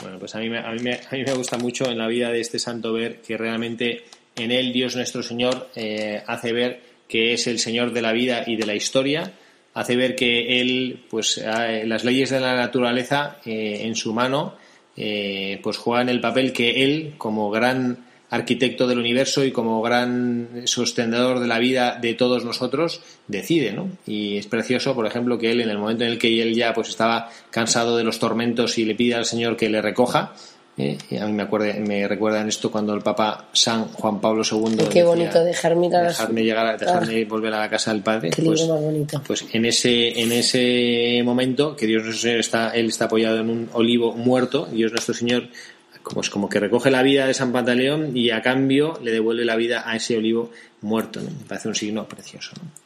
[0.00, 2.06] Bueno, pues a mí, me, a, mí me, a mí me gusta mucho en la
[2.08, 4.04] vida de este santo ver que realmente
[4.36, 8.44] en él Dios nuestro Señor eh, hace ver que es el Señor de la vida
[8.46, 9.32] y de la historia,
[9.74, 11.40] hace ver que él, pues
[11.84, 14.54] las leyes de la naturaleza eh, en su mano,
[14.96, 20.62] eh, pues juegan el papel que él, como gran arquitecto del universo y como gran
[20.64, 23.88] sostenedor de la vida de todos nosotros, decide, ¿no?
[24.04, 26.72] Y es precioso, por ejemplo, que él, en el momento en el que él ya
[26.72, 30.34] pues estaba cansado de los tormentos y le pide al Señor que le recoja,
[30.78, 30.98] ¿eh?
[31.10, 34.42] Y a mí me, acuerde, me recuerda en esto cuando el Papa San Juan Pablo
[34.50, 38.02] II qué decía, bonito dejarme a dejadme llegar, a- dejadme volver a la casa del
[38.02, 38.30] Padre.
[38.30, 39.22] Qué pues, libro más bonito.
[39.26, 43.50] pues en ese en ese momento que Dios nuestro Señor está él está apoyado en
[43.50, 45.48] un olivo muerto Dios nuestro Señor
[46.02, 49.44] como es como que recoge la vida de San Pantaleón y a cambio le devuelve
[49.44, 50.50] la vida a ese olivo
[50.82, 51.30] muerto ¿no?
[51.30, 52.85] me parece un signo precioso ¿no?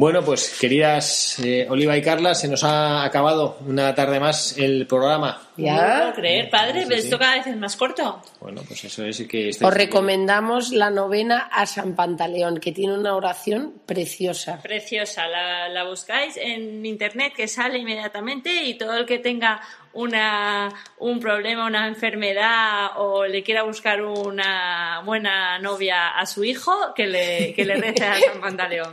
[0.00, 4.86] Bueno pues queridas eh, Oliva y Carla se nos ha acabado una tarde más el
[4.86, 6.12] programa No lo puedo ¿Ya?
[6.14, 8.22] creer, padre, pero esto cada vez es más corto.
[8.40, 12.94] bueno pues eso es que estáis- Os recomendamos la novena a San Pantaleón, que tiene
[12.96, 14.60] una oración preciosa.
[14.62, 19.60] Preciosa, la, la buscáis en internet que sale inmediatamente y todo el que tenga
[19.94, 20.68] una,
[20.98, 27.06] un problema, una enfermedad o le quiera buscar una buena novia a su hijo, que
[27.08, 28.92] le, que le rece a San Pantaleón.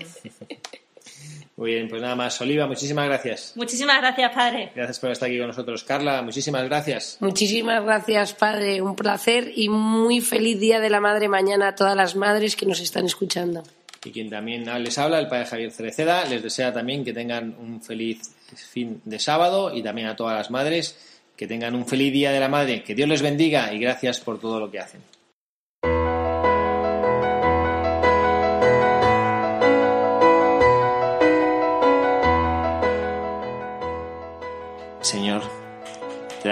[1.58, 4.72] Muy bien pues nada más Oliva muchísimas gracias Muchísimas gracias, padre.
[4.76, 8.82] gracias por estar aquí con nosotros Carla muchísimas gracias Muchísimas gracias, padre.
[8.82, 12.66] Un placer y muy feliz Día de la Madre mañana a todas las madres que
[12.66, 13.64] nos están escuchando.
[14.03, 17.82] Y quien también les habla, el padre Javier Cereceda, les desea también que tengan un
[17.82, 18.22] feliz
[18.72, 20.95] fin de sábado y también a todas las madres
[21.36, 22.84] que tengan un feliz día de la madre.
[22.84, 25.01] Que Dios les bendiga y gracias por todo lo que hacen.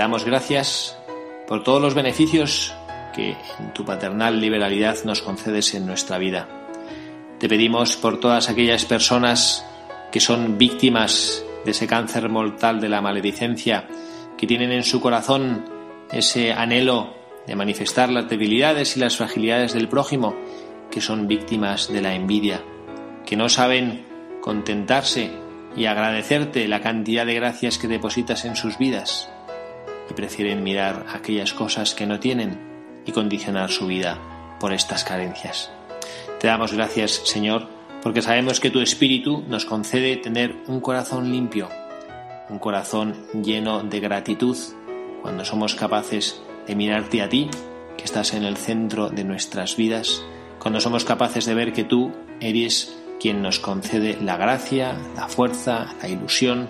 [0.03, 0.97] Damos gracias
[1.47, 2.73] por todos los beneficios
[3.15, 6.67] que en tu paternal liberalidad nos concedes en nuestra vida.
[7.39, 9.65] Te pedimos por todas aquellas personas
[10.11, 13.87] que son víctimas de ese cáncer mortal de la maledicencia,
[14.37, 15.63] que tienen en su corazón
[16.11, 17.13] ese anhelo
[17.47, 20.35] de manifestar las debilidades y las fragilidades del prójimo,
[20.91, 22.61] que son víctimas de la envidia,
[23.25, 24.05] que no saben
[24.41, 25.31] contentarse
[25.77, 29.32] y agradecerte la cantidad de gracias que depositas en sus vidas
[30.09, 32.59] y prefieren mirar aquellas cosas que no tienen
[33.05, 34.19] y condicionar su vida
[34.59, 35.71] por estas carencias.
[36.39, 37.67] Te damos gracias, Señor,
[38.01, 41.69] porque sabemos que tu Espíritu nos concede tener un corazón limpio,
[42.49, 44.57] un corazón lleno de gratitud,
[45.21, 47.49] cuando somos capaces de mirarte a ti,
[47.97, 50.23] que estás en el centro de nuestras vidas,
[50.59, 55.95] cuando somos capaces de ver que tú eres quien nos concede la gracia, la fuerza,
[56.01, 56.67] la ilusión,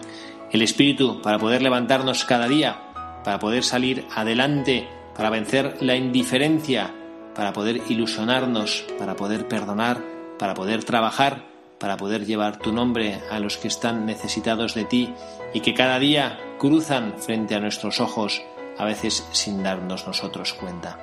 [0.51, 2.92] el Espíritu para poder levantarnos cada día,
[3.23, 6.93] para poder salir adelante, para vencer la indiferencia,
[7.35, 10.01] para poder ilusionarnos, para poder perdonar,
[10.37, 11.45] para poder trabajar,
[11.79, 15.13] para poder llevar tu nombre a los que están necesitados de ti
[15.53, 18.41] y que cada día cruzan frente a nuestros ojos,
[18.77, 20.97] a veces sin darnos nosotros cuenta.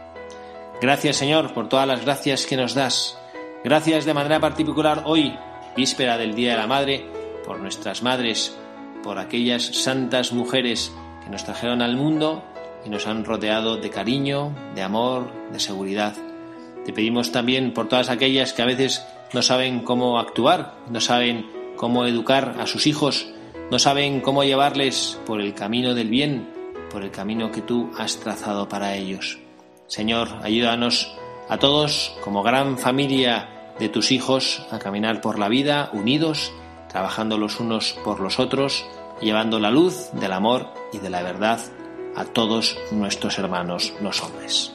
[0.80, 3.18] Gracias Señor por todas las gracias que nos das.
[3.62, 5.36] Gracias de manera particular hoy,
[5.76, 7.06] víspera del Día de la Madre,
[7.44, 8.56] por nuestras madres,
[9.02, 10.92] por aquellas santas mujeres
[11.22, 12.42] que nos trajeron al mundo
[12.84, 16.14] y nos han rodeado de cariño, de amor, de seguridad.
[16.84, 21.46] Te pedimos también por todas aquellas que a veces no saben cómo actuar, no saben
[21.76, 23.28] cómo educar a sus hijos,
[23.70, 26.48] no saben cómo llevarles por el camino del bien,
[26.90, 29.38] por el camino que tú has trazado para ellos.
[29.86, 31.14] Señor, ayúdanos
[31.48, 36.52] a todos como gran familia de tus hijos a caminar por la vida unidos,
[36.88, 38.84] trabajando los unos por los otros,
[39.20, 41.60] llevando la luz del amor y de la verdad
[42.16, 44.74] a todos nuestros hermanos los hombres.